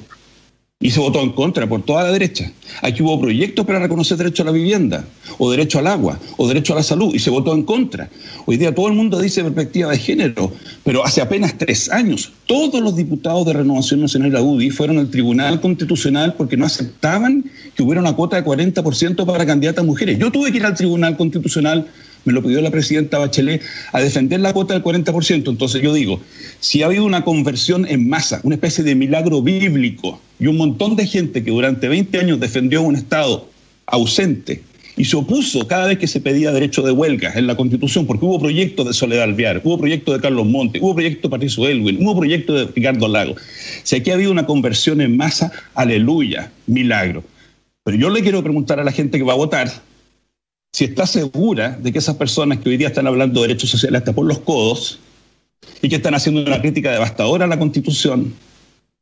Y 0.80 0.92
se 0.92 1.00
votó 1.00 1.24
en 1.24 1.32
contra 1.32 1.68
por 1.68 1.82
toda 1.82 2.04
la 2.04 2.12
derecha. 2.12 2.52
Aquí 2.84 3.02
hubo 3.02 3.20
proyectos 3.20 3.66
para 3.66 3.80
reconocer 3.80 4.16
derecho 4.16 4.44
a 4.44 4.46
la 4.46 4.52
vivienda, 4.52 5.08
o 5.40 5.50
derecho 5.50 5.80
al 5.80 5.88
agua, 5.88 6.20
o 6.38 6.48
derecho 6.48 6.74
a 6.74 6.76
la 6.76 6.84
salud, 6.84 7.16
y 7.16 7.18
se 7.18 7.32
votó 7.32 7.56
en 7.56 7.64
contra. 7.64 8.12
Hoy 8.46 8.58
día 8.58 8.76
todo 8.76 8.88
el 8.88 8.94
mundo 8.94 9.20
dice 9.20 9.42
perspectiva 9.42 9.90
de 9.90 9.98
género, 9.98 10.54
pero 10.84 11.04
hace 11.04 11.20
apenas 11.20 11.58
tres 11.58 11.90
años 11.90 12.32
todos 12.46 12.80
los 12.80 12.96
diputados 12.96 13.44
de 13.48 13.54
Renovación 13.54 14.02
Nacional, 14.02 14.34
la 14.34 14.44
UDI, 14.44 14.70
fueron 14.70 15.00
al 15.00 15.10
Tribunal 15.10 15.60
Constitucional 15.62 16.36
porque 16.36 16.58
no 16.58 16.68
aceptaban 16.68 17.44
que 17.74 17.82
hubiera 17.82 18.00
una 18.00 18.14
cuota 18.14 18.36
de 18.36 18.46
40% 18.46 19.26
para 19.26 19.48
candidatas 19.48 19.84
mujeres. 19.84 20.20
Yo 20.20 20.32
tuve 20.32 20.52
que 20.52 20.58
ir 20.58 20.66
al 20.66 20.76
Tribunal 20.76 21.18
Constitucional 21.18 21.88
me 22.24 22.34
lo 22.34 22.44
pidió 22.44 22.60
la 22.62 22.70
presidenta 22.70 23.20
Bachelet, 23.20 23.62
a 23.94 24.02
defender 24.02 24.42
la 24.42 24.52
cuota 24.52 24.74
del 24.74 24.84
40%. 24.84 25.50
Entonces 25.50 25.82
yo 25.82 25.94
digo, 25.94 26.20
si 26.60 26.84
ha 26.84 26.88
habido 26.88 27.06
una 27.06 27.24
conversión 27.24 27.88
en 27.88 28.10
masa, 28.10 28.42
una 28.44 28.56
especie 28.56 28.84
de 28.84 28.96
milagro 28.96 29.42
bíblico, 29.42 30.20
y 30.40 30.48
un 30.48 30.58
montón 30.58 30.96
de 30.96 31.08
gente 31.08 31.44
que 31.44 31.52
durante 31.52 31.88
20 31.88 32.20
años 32.20 32.40
defendió 32.40 32.82
un 32.82 32.96
Estado 32.96 33.50
ausente 33.86 34.62
y 34.98 35.06
se 35.06 35.16
opuso 35.16 35.68
cada 35.68 35.88
vez 35.88 36.00
que 36.00 36.08
se 36.08 36.20
pedía 36.20 36.52
derecho 36.52 36.82
de 36.82 36.92
huelga 36.92 37.32
en 37.36 37.46
la 37.46 37.56
Constitución, 37.56 38.08
porque 38.08 38.26
hubo 38.26 38.40
proyectos 38.40 38.88
de 38.88 38.94
Soledad 38.94 39.26
Alvear, 39.26 39.62
hubo 39.64 39.78
proyectos 39.78 40.16
de 40.16 40.22
Carlos 40.22 40.48
Monte, 40.48 40.80
hubo 40.82 40.96
proyecto 40.96 41.28
de 41.28 41.32
Patricio 41.32 41.68
Elwin, 41.68 42.04
hubo 42.04 42.18
proyecto 42.18 42.54
de 42.54 42.66
Ricardo 42.66 43.08
Lago. 43.08 43.36
Si 43.84 43.96
aquí 43.96 44.10
ha 44.10 44.16
habido 44.16 44.32
una 44.32 44.48
conversión 44.48 45.00
en 45.00 45.16
masa, 45.16 45.52
aleluya, 45.76 46.52
milagro. 46.66 47.24
Pero 47.84 47.98
yo 47.98 48.10
le 48.10 48.24
quiero 48.24 48.42
preguntar 48.42 48.80
a 48.80 48.84
la 48.84 48.92
gente 48.92 49.20
que 49.20 49.24
va 49.24 49.34
a 49.34 49.38
votar, 49.38 49.72
si 50.74 50.84
está 50.84 51.06
segura 51.06 51.78
de 51.82 51.92
que 51.92 52.00
esas 52.00 52.16
personas 52.16 52.58
que 52.58 52.70
hoy 52.70 52.78
día 52.78 52.88
están 52.88 53.08
hablando 53.08 53.42
de 53.42 53.50
derechos 53.50 53.70
sociales 53.70 54.00
hasta 54.00 54.14
por 54.14 54.26
los 54.26 54.40
codos 54.40 55.00
y 55.82 55.90
que 55.90 55.96
están 55.96 56.16
haciendo 56.16 56.42
una 56.42 56.60
crítica 56.60 56.92
devastadora 56.92 57.46
a 57.46 57.48
la 57.48 57.60
Constitución, 57.60 58.34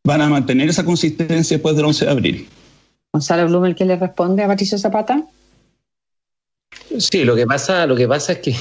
van 0.06 0.22
a 0.22 0.30
mantener 0.30 0.70
esa 0.70 0.86
consistencia 0.86 1.58
después 1.58 1.76
del 1.76 1.86
11 1.86 2.06
de 2.06 2.12
abril. 2.12 2.48
Gonzalo 3.12 3.48
Blumel, 3.48 3.76
¿qué 3.76 3.86
le 3.86 3.98
responde 3.98 4.44
a 4.44 4.48
Patricio 4.48 4.78
Zapata? 4.78 5.26
Sí, 6.98 7.26
lo 7.26 7.36
que 7.36 7.46
pasa, 7.46 7.86
lo 7.88 7.96
que 7.96 8.08
pasa 8.08 8.34
es 8.34 8.40
que 8.40 8.56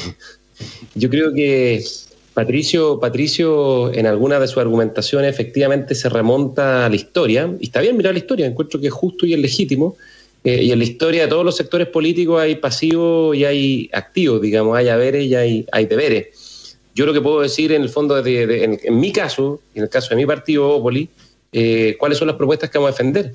yo 0.95 1.11
creo 1.11 1.33
que 1.33 1.85
Patricio, 2.33 2.99
Patricio 2.99 3.93
en 3.93 4.07
alguna 4.07 4.41
de 4.41 4.49
sus 4.49 4.59
argumentaciones 4.59 5.31
efectivamente 5.31 5.95
se 5.95 6.09
remonta 6.09 6.87
a 6.87 6.89
la 6.89 6.97
historia, 6.97 7.55
y 7.61 7.65
está 7.67 7.81
bien 7.81 7.97
mirar 7.97 8.15
la 8.15 8.19
historia, 8.19 8.47
encuentro 8.47 8.81
que 8.81 8.89
es 8.89 8.93
justo 8.93 9.27
y 9.27 9.35
es 9.35 9.39
legítimo, 9.39 9.97
eh, 10.45 10.63
y 10.63 10.73
en 10.73 10.79
la 10.79 10.85
historia 10.85 11.23
de 11.23 11.29
todos 11.29 11.45
los 11.45 11.57
sectores 11.57 11.89
políticos 11.89 12.41
hay 12.41 12.57
pasivos 12.57 13.37
y 13.37 13.45
hay 13.45 13.91
activos, 13.93 14.41
digamos, 14.41 14.77
hay 14.77 14.89
haberes 14.89 15.27
y 15.27 15.35
hay, 15.35 15.67
hay 15.73 15.87
deberes. 15.87 16.79
Yo 16.95 17.07
lo 17.07 17.13
que 17.13 17.21
puedo 17.21 17.41
decir 17.41 17.73
en 17.73 17.83
el 17.83 17.89
fondo, 17.89 18.23
de, 18.23 18.79
en, 18.83 19.01
mi 19.01 19.13
caso, 19.13 19.61
en 19.75 19.83
el 19.83 19.89
caso 19.89 20.11
de 20.11 20.17
mi 20.17 20.27
partido, 20.27 20.69
Opoli, 20.71 21.09
eh, 21.57 21.95
cuáles 22.01 22.19
son 22.19 22.27
las 22.27 22.37
propuestas 22.37 22.69
que 22.69 22.79
vamos 22.79 22.89
a 22.89 22.93
defender, 22.93 23.31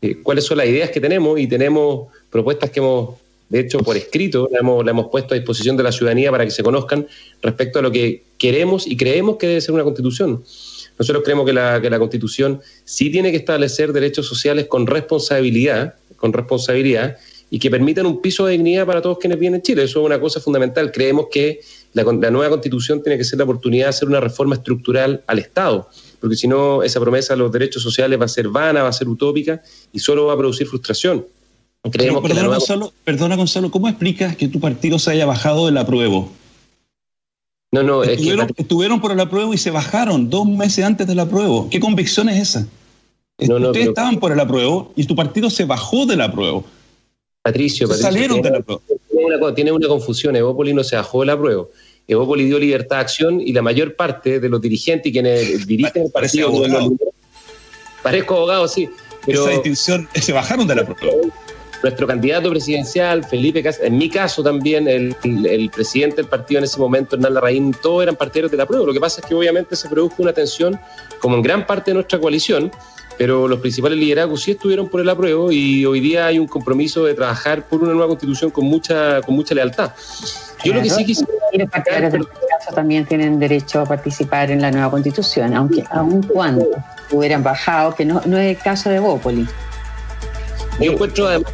eh, 0.00 0.18
cuáles 0.22 0.44
son 0.44 0.58
las 0.58 0.68
ideas 0.68 0.90
que 0.90 1.00
tenemos 1.00 1.40
y 1.40 1.48
tenemos 1.48 2.06
propuestas 2.30 2.70
que 2.70 2.78
hemos, 2.78 3.16
de 3.48 3.58
hecho, 3.58 3.78
por 3.80 3.96
escrito, 3.96 4.48
la 4.52 4.60
hemos, 4.60 4.84
la 4.84 4.92
hemos 4.92 5.08
puesto 5.08 5.34
a 5.34 5.36
disposición 5.36 5.76
de 5.76 5.82
la 5.82 5.90
ciudadanía 5.90 6.30
para 6.30 6.44
que 6.44 6.52
se 6.52 6.62
conozcan 6.62 7.08
respecto 7.42 7.80
a 7.80 7.82
lo 7.82 7.90
que 7.90 8.22
queremos 8.38 8.86
y 8.86 8.96
creemos 8.96 9.38
que 9.38 9.48
debe 9.48 9.60
ser 9.60 9.74
una 9.74 9.82
constitución. 9.82 10.44
Nosotros 10.96 11.24
creemos 11.24 11.46
que 11.46 11.52
la, 11.52 11.80
la 11.80 11.98
constitución 11.98 12.60
sí 12.84 13.10
tiene 13.10 13.32
que 13.32 13.38
establecer 13.38 13.92
derechos 13.92 14.28
sociales 14.28 14.66
con 14.66 14.86
responsabilidad, 14.86 15.96
con 16.16 16.32
responsabilidad 16.32 17.16
y 17.50 17.58
que 17.58 17.72
permitan 17.72 18.06
un 18.06 18.22
piso 18.22 18.46
de 18.46 18.52
dignidad 18.52 18.86
para 18.86 19.02
todos 19.02 19.18
quienes 19.18 19.40
vienen 19.40 19.56
en 19.56 19.62
Chile. 19.62 19.82
Eso 19.82 20.00
es 20.00 20.06
una 20.06 20.20
cosa 20.20 20.40
fundamental. 20.40 20.92
Creemos 20.92 21.26
que 21.28 21.60
la, 21.92 22.04
nueva 22.30 22.50
constitución 22.50 23.02
tiene 23.02 23.18
que 23.18 23.24
ser 23.24 23.38
la 23.38 23.44
oportunidad 23.44 23.86
de 23.86 23.90
hacer 23.90 24.08
una 24.08 24.20
reforma 24.20 24.56
estructural 24.56 25.22
al 25.26 25.38
Estado, 25.38 25.88
porque 26.20 26.36
si 26.36 26.48
no, 26.48 26.82
esa 26.82 27.00
promesa 27.00 27.34
de 27.34 27.38
los 27.38 27.52
derechos 27.52 27.82
sociales 27.82 28.20
va 28.20 28.24
a 28.24 28.28
ser 28.28 28.48
vana, 28.48 28.82
va 28.82 28.88
a 28.88 28.92
ser 28.92 29.08
utópica 29.08 29.62
y 29.92 29.98
solo 29.98 30.26
va 30.26 30.34
a 30.34 30.36
producir 30.36 30.66
frustración. 30.66 31.26
Creemos 31.90 32.22
perdona, 32.22 32.48
Gonzalo, 32.48 32.92
perdona, 33.04 33.36
Gonzalo, 33.36 33.70
¿cómo 33.70 33.88
explicas 33.88 34.36
que 34.36 34.48
tu 34.48 34.58
partido 34.58 34.98
se 34.98 35.10
haya 35.10 35.26
bajado 35.26 35.66
del 35.66 35.76
apruebo? 35.76 36.30
No, 37.72 37.82
no, 37.82 38.04
estuvieron, 38.04 38.46
es 38.46 38.52
que... 38.54 38.62
estuvieron 38.62 39.00
por 39.00 39.12
el 39.12 39.20
apruebo 39.20 39.52
y 39.52 39.58
se 39.58 39.70
bajaron 39.70 40.30
dos 40.30 40.46
meses 40.46 40.84
antes 40.84 41.06
del 41.06 41.18
apruebo. 41.18 41.68
¿Qué 41.70 41.80
convicción 41.80 42.28
es 42.28 42.50
esa? 42.50 42.68
Ustedes 43.36 43.88
estaban 43.88 44.20
por 44.20 44.32
el 44.32 44.38
apruebo 44.38 44.92
y 44.96 45.04
tu 45.04 45.16
partido 45.16 45.50
se 45.50 45.64
bajó 45.64 46.06
del 46.06 46.20
apruebo. 46.20 46.64
Patricio, 47.42 47.88
Patricio 47.88 48.10
salieron 48.10 48.40
del 48.40 48.54
apruebo. 48.54 48.82
Tiene 49.10 49.36
una, 49.36 49.54
tiene 49.54 49.72
una 49.72 49.88
confusión. 49.88 50.36
Evópoli 50.36 50.72
no 50.72 50.84
se 50.84 50.96
bajó 50.96 51.20
del 51.20 51.30
apruebo. 51.30 51.70
Evópoli 52.06 52.44
dio 52.44 52.58
libertad 52.58 52.96
de 52.96 53.02
acción 53.02 53.40
y 53.40 53.52
la 53.52 53.62
mayor 53.62 53.96
parte 53.96 54.38
de 54.40 54.48
los 54.48 54.60
dirigentes 54.60 55.10
y 55.10 55.12
quienes 55.12 55.66
dirigen 55.66 56.04
el 56.04 56.10
partido. 56.10 56.52
Parezco 58.02 58.36
abogado, 58.36 58.68
sí. 58.68 58.88
Pero 59.24 59.42
Esa 59.42 59.50
distinción, 59.52 60.08
se 60.14 60.32
bajaron 60.32 60.66
del 60.66 60.80
apruebo. 60.80 61.32
Nuestro 61.82 62.06
candidato 62.06 62.50
presidencial, 62.50 63.24
Felipe 63.24 63.62
Casas, 63.62 63.84
en 63.84 63.98
mi 63.98 64.08
caso 64.08 64.42
también, 64.42 64.88
el, 64.88 65.14
el, 65.22 65.70
presidente 65.70 66.16
del 66.16 66.26
partido 66.26 66.58
en 66.58 66.64
ese 66.64 66.78
momento, 66.78 67.16
Hernán 67.16 67.34
Larraín, 67.34 67.74
todos 67.82 68.02
eran 68.02 68.16
partidarios 68.16 68.50
del 68.50 68.60
apruebo. 68.60 68.86
Lo 68.86 68.92
que 68.92 69.00
pasa 69.00 69.20
es 69.20 69.26
que 69.26 69.34
obviamente 69.34 69.76
se 69.76 69.88
produjo 69.88 70.22
una 70.22 70.32
tensión, 70.32 70.78
como 71.20 71.36
en 71.36 71.42
gran 71.42 71.66
parte 71.66 71.90
de 71.90 71.96
nuestra 71.96 72.18
coalición, 72.18 72.70
pero 73.18 73.48
los 73.48 73.60
principales 73.60 73.98
liderazgos 73.98 74.42
sí 74.42 74.52
estuvieron 74.52 74.88
por 74.88 75.00
el 75.00 75.08
apruebo 75.08 75.52
y 75.52 75.84
hoy 75.86 76.00
día 76.00 76.26
hay 76.26 76.38
un 76.38 76.46
compromiso 76.46 77.04
de 77.04 77.14
trabajar 77.14 77.66
por 77.66 77.82
una 77.82 77.92
nueva 77.92 78.08
constitución 78.08 78.50
con 78.50 78.66
mucha, 78.66 79.20
con 79.22 79.34
mucha 79.34 79.54
lealtad. 79.54 79.92
Yo 80.64 80.74
lo 80.74 80.82
que 80.82 80.90
sí 80.90 81.04
quisiera... 81.04 81.28
También 82.74 83.04
tienen 83.04 83.38
derecho 83.38 83.80
a 83.80 83.84
participar 83.84 84.50
en 84.50 84.62
la 84.62 84.70
nueva 84.70 84.90
constitución, 84.90 85.54
aunque 85.54 85.84
aun 85.90 86.22
cuando 86.22 86.66
hubieran 87.12 87.42
bajado, 87.42 87.94
que 87.94 88.04
no, 88.04 88.22
no 88.24 88.38
es 88.38 88.56
el 88.56 88.62
caso 88.62 88.88
de 88.88 88.98
Bópoli. 88.98 89.46
Yo 90.80 90.92
encuentro 90.92 91.28
además 91.28 91.52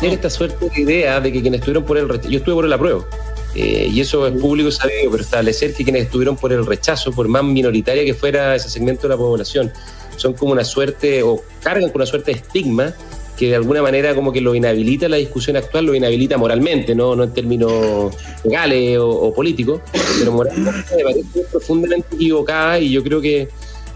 esta 0.00 0.30
suerte 0.30 0.70
de 0.70 0.80
idea 0.80 1.20
de 1.20 1.32
que 1.32 1.42
quienes 1.42 1.60
estuvieron 1.60 1.84
por 1.84 1.98
el 1.98 2.08
rechazo, 2.08 2.30
yo 2.30 2.38
estuve 2.38 2.54
por 2.54 2.64
el 2.64 2.72
apruebo, 2.72 3.06
eh, 3.54 3.88
y 3.90 4.00
eso 4.00 4.26
es 4.26 4.40
público 4.40 4.70
sabido, 4.70 5.10
pero 5.10 5.22
establecer 5.22 5.74
que 5.74 5.84
quienes 5.84 6.04
estuvieron 6.04 6.36
por 6.36 6.52
el 6.52 6.64
rechazo, 6.64 7.12
por 7.12 7.28
más 7.28 7.44
minoritaria 7.44 8.04
que 8.04 8.14
fuera 8.14 8.54
ese 8.54 8.70
segmento 8.70 9.02
de 9.02 9.08
la 9.10 9.16
población, 9.16 9.72
son 10.16 10.34
como 10.34 10.52
una 10.52 10.64
suerte 10.64 11.22
o 11.22 11.42
cargan 11.62 11.90
con 11.90 11.96
una 11.96 12.06
suerte 12.06 12.32
de 12.32 12.38
estigma 12.38 12.94
que 13.36 13.48
de 13.48 13.56
alguna 13.56 13.82
manera 13.82 14.14
como 14.14 14.32
que 14.32 14.40
lo 14.40 14.54
inhabilita 14.54 15.08
la 15.08 15.16
discusión 15.16 15.56
actual, 15.56 15.86
lo 15.86 15.94
inhabilita 15.94 16.36
moralmente, 16.38 16.94
no, 16.94 17.16
no 17.16 17.24
en 17.24 17.32
términos 17.32 18.14
legales 18.44 18.98
o, 19.00 19.32
políticos, 19.34 19.80
pero 20.18 20.32
moralmente 20.32 20.96
me 20.96 21.02
parece 21.02 21.40
profundamente 21.50 22.14
equivocada 22.14 22.78
y 22.78 22.92
yo 22.92 23.02
creo 23.02 23.20
que 23.20 23.48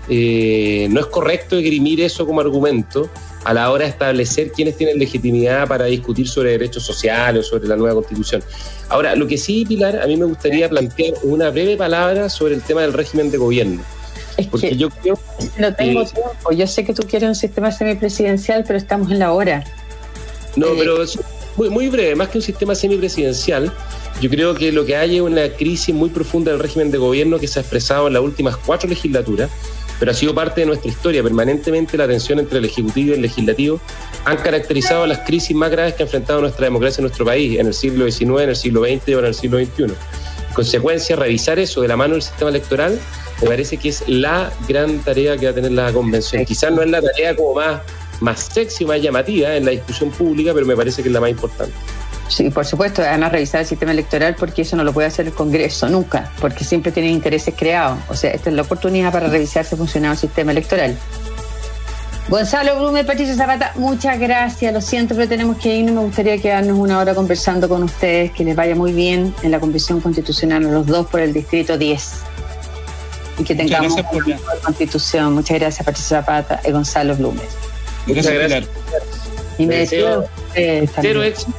eh, 0.09 0.89
no 0.91 1.01
es 1.01 1.07
correcto 1.07 1.57
esgrimir 1.57 2.01
eso 2.01 2.27
como 2.27 2.41
argumento 2.41 3.09
a 3.45 3.55
la 3.55 3.71
hora 3.71 3.85
de 3.85 3.91
establecer 3.91 4.51
quiénes 4.53 4.77
tienen 4.77 4.99
legitimidad 4.99 5.69
para 5.69 5.85
discutir 5.85 6.27
sobre 6.27 6.53
derechos 6.53 6.85
sociales 6.85 7.47
o 7.47 7.49
sobre 7.51 7.69
la 7.69 7.77
nueva 7.77 7.95
constitución. 7.95 8.43
Ahora, 8.89 9.15
lo 9.15 9.27
que 9.27 9.39
sí, 9.39 9.65
Pilar, 9.67 10.01
a 10.01 10.07
mí 10.07 10.17
me 10.17 10.25
gustaría 10.25 10.69
plantear 10.69 11.15
una 11.23 11.51
breve 11.51 11.77
palabra 11.77 12.29
sobre 12.29 12.55
el 12.55 12.63
tema 12.63 12.83
del 12.83 12.93
régimen 12.93 13.31
de 13.31 13.39
gobierno. 13.39 13.83
Es 14.39 14.47
porque 14.47 14.77
yo 14.77 14.89
creo. 14.89 15.19
No 15.59 15.75
tengo 15.75 16.05
tiempo. 16.05 16.53
Yo 16.53 16.67
sé 16.67 16.85
que 16.85 16.95
tú 16.95 17.03
quieres 17.03 17.29
un 17.29 17.35
sistema 17.35 17.73
semipresidencial, 17.73 18.65
pero 18.67 18.79
estamos 18.79 19.11
en 19.11 19.19
la 19.19 19.33
hora. 19.33 19.65
No, 20.57 20.69
eh, 20.69 20.77
pero 20.79 21.05
muy, 21.57 21.71
muy 21.71 21.89
breve, 21.89 22.15
más 22.15 22.29
que 22.29 22.39
un 22.39 22.43
sistema 22.43 22.75
semipresidencial, 22.75 23.73
yo 24.21 24.31
creo 24.31 24.55
que 24.55 24.71
lo 24.71 24.87
que 24.87 24.97
hay 24.97 25.17
es 25.17 25.23
una 25.23 25.49
crisis 25.49 25.93
muy 25.93 26.09
profunda 26.09 26.53
del 26.53 26.61
régimen 26.61 26.93
de 26.93 26.99
gobierno 26.99 27.39
que 27.39 27.49
se 27.49 27.59
ha 27.59 27.63
expresado 27.63 28.07
en 28.07 28.13
las 28.13 28.23
últimas 28.23 28.57
cuatro 28.57 28.89
legislaturas, 28.89 29.51
pero 29.99 30.13
ha 30.13 30.15
sido 30.15 30.33
parte 30.33 30.61
de 30.61 30.69
nuestra 30.69 30.89
historia. 30.89 31.21
Permanentemente 31.21 31.97
la 31.97 32.07
tensión 32.07 32.39
entre 32.39 32.59
el 32.59 32.65
Ejecutivo 32.65 33.11
y 33.11 33.15
el 33.15 33.23
Legislativo 33.23 33.81
han 34.25 34.37
caracterizado 34.37 35.05
las 35.09 35.19
crisis 35.21 35.57
más 35.57 35.73
graves 35.73 35.95
que 35.95 36.05
ha 36.05 36.07
enfrentado 36.07 36.41
nuestra 36.41 36.67
democracia 36.67 37.01
en 37.01 37.07
nuestro 37.07 37.25
país 37.25 37.59
en 37.59 37.67
el 37.67 37.75
siglo 37.75 38.09
XIX, 38.09 38.43
en 38.43 38.49
el 38.51 38.57
siglo 38.57 38.85
XX 38.85 39.09
y 39.09 39.13
ahora 39.15 39.27
en 39.27 39.35
el 39.35 39.41
siglo 39.41 39.59
XXI. 39.59 39.83
En 39.83 40.55
consecuencia, 40.55 41.17
revisar 41.17 41.59
eso 41.59 41.81
de 41.81 41.89
la 41.89 41.97
mano 41.97 42.15
del 42.15 42.23
sistema 42.23 42.51
electoral 42.51 42.99
me 43.43 43.49
parece 43.49 43.77
que 43.77 43.91
es 43.91 44.05
la 44.09 44.51
gran 44.69 44.99
tarea 45.01 45.37
que 45.37 45.47
va 45.47 45.53
a 45.53 45.55
tener 45.55 45.73
la 45.73 45.93
convención. 45.93 46.45
Quizás 46.45 46.73
no 46.73 46.83
es 46.83 46.91
la 46.91 47.01
tarea 47.01 47.37
como 47.37 47.55
más, 47.55 47.83
más 48.21 48.41
sexy, 48.41 48.85
más 48.85 49.01
llamativa 49.01 49.55
en 49.55 49.65
la 49.65 49.71
discusión 49.71 50.11
pública, 50.11 50.53
pero 50.55 50.67
me 50.67 50.77
parece 50.77 51.03
que 51.03 51.09
es 51.09 51.13
la 51.13 51.21
más 51.21 51.31
importante. 51.31 51.75
Sí, 52.29 52.51
por 52.51 52.67
supuesto, 52.67 53.03
además 53.03 53.33
revisar 53.33 53.63
el 53.63 53.67
sistema 53.67 53.93
electoral 53.93 54.37
porque 54.39 54.63
eso 54.63 54.77
no 54.77 54.85
lo 54.85 54.93
puede 54.93 55.09
hacer 55.09 55.27
el 55.27 55.33
Congreso 55.33 55.89
nunca, 55.89 56.31
porque 56.41 56.63
siempre 56.63 56.93
tiene 56.93 57.11
intereses 57.11 57.55
creados. 57.57 57.99
O 58.09 58.15
sea, 58.15 58.33
esta 58.33 58.51
es 58.51 58.57
la 58.57 58.63
oportunidad 58.63 59.13
para 59.13 59.29
revisar 59.29 59.65
si 59.65 59.77
funciona 59.77 60.11
el 60.13 60.19
sistema 60.19 60.53
electoral. 60.53 60.97
Gonzalo 62.29 62.79
Blume, 62.79 63.05
Patricio 63.05 63.35
Zapata, 63.35 63.73
muchas 63.77 64.19
gracias. 64.19 64.75
Lo 64.75 64.83
siento, 64.83 65.15
pero 65.15 65.27
tenemos 65.27 65.57
que 65.57 65.75
irnos. 65.75 65.95
Me 65.95 66.03
gustaría 66.03 66.37
quedarnos 66.37 66.77
una 66.77 66.99
hora 66.99 67.15
conversando 67.15 67.71
con 67.71 67.83
ustedes. 67.83 68.33
Que 68.33 68.45
les 68.45 68.55
vaya 68.55 68.75
muy 68.75 68.93
bien 68.93 69.35
en 69.43 69.51
la 69.51 69.59
Convención 69.59 69.99
Constitucional, 70.03 70.63
los 70.65 70.87
dos 70.87 71.07
por 71.07 71.21
el 71.21 71.33
Distrito 71.33 71.79
10. 71.79 72.28
Y 73.39 73.45
que 73.45 73.55
tengamos 73.55 73.93
una 73.93 74.37
constitución. 74.65 75.35
Muchas 75.35 75.59
gracias, 75.59 75.85
Patricio 75.85 76.17
Zapata 76.17 76.61
y 76.65 76.73
Gonzalo 76.73 77.15
Blume. 77.17 77.41
Muchas 78.07 78.27
gracias. 78.33 78.67
Y 79.59 79.67
me 79.67 79.77
despido. 79.77 80.29
Cero 80.55 81.23
éxito 81.23 81.53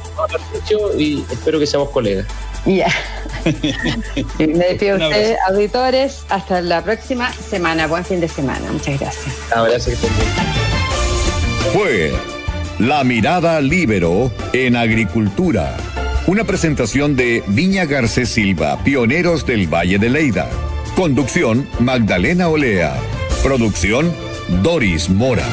y 0.98 1.24
espero 1.30 1.58
que 1.58 1.66
seamos 1.66 1.90
colegas. 1.90 2.26
Ya. 2.66 2.88
me 4.38 4.46
despido 4.46 4.98
de 4.98 5.04
ustedes, 5.06 5.38
auditores. 5.48 6.24
Hasta 6.28 6.60
la 6.60 6.82
próxima 6.82 7.32
semana. 7.32 7.86
Buen 7.86 8.04
fin 8.04 8.20
de 8.20 8.28
semana. 8.28 8.70
Muchas 8.70 8.98
gracias. 9.00 9.34
Abrazo 9.54 9.90
Fue 11.72 12.12
La 12.78 13.04
Mirada 13.04 13.60
Libero 13.60 14.30
en 14.52 14.76
Agricultura. 14.76 15.76
Una 16.26 16.44
presentación 16.44 17.16
de 17.16 17.42
Viña 17.48 17.86
Garcés 17.86 18.28
Silva, 18.28 18.82
pioneros 18.84 19.46
del 19.46 19.66
Valle 19.66 19.98
de 19.98 20.10
Leida. 20.10 20.48
Conducción, 21.00 21.66
Magdalena 21.78 22.50
Olea. 22.50 22.94
Producción, 23.42 24.12
Doris 24.62 25.08
Mora. 25.08 25.46